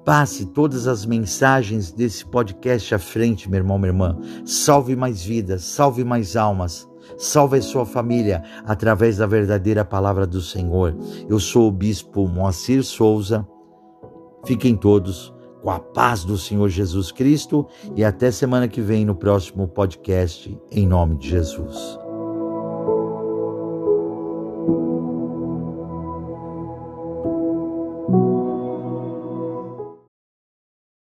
Passe 0.09 0.47
todas 0.47 0.87
as 0.87 1.05
mensagens 1.05 1.91
desse 1.91 2.25
podcast 2.25 2.95
à 2.95 2.97
frente, 2.97 3.47
meu 3.47 3.59
irmão, 3.59 3.77
minha 3.77 3.89
irmã. 3.89 4.17
Salve 4.43 4.95
mais 4.95 5.23
vidas, 5.23 5.61
salve 5.61 6.03
mais 6.03 6.35
almas. 6.35 6.89
Salve 7.15 7.59
a 7.59 7.61
sua 7.61 7.85
família 7.85 8.41
através 8.65 9.17
da 9.17 9.27
verdadeira 9.27 9.85
palavra 9.85 10.25
do 10.25 10.41
Senhor. 10.41 10.97
Eu 11.29 11.39
sou 11.39 11.67
o 11.67 11.71
bispo 11.71 12.27
Moacir 12.27 12.83
Souza. 12.83 13.47
Fiquem 14.47 14.75
todos 14.75 15.31
com 15.61 15.69
a 15.69 15.79
paz 15.79 16.23
do 16.23 16.39
Senhor 16.39 16.69
Jesus 16.69 17.11
Cristo 17.11 17.67
e 17.95 18.03
até 18.03 18.31
semana 18.31 18.67
que 18.67 18.81
vem 18.81 19.05
no 19.05 19.13
próximo 19.13 19.67
podcast, 19.67 20.59
em 20.71 20.87
nome 20.87 21.17
de 21.19 21.29
Jesus. 21.29 21.98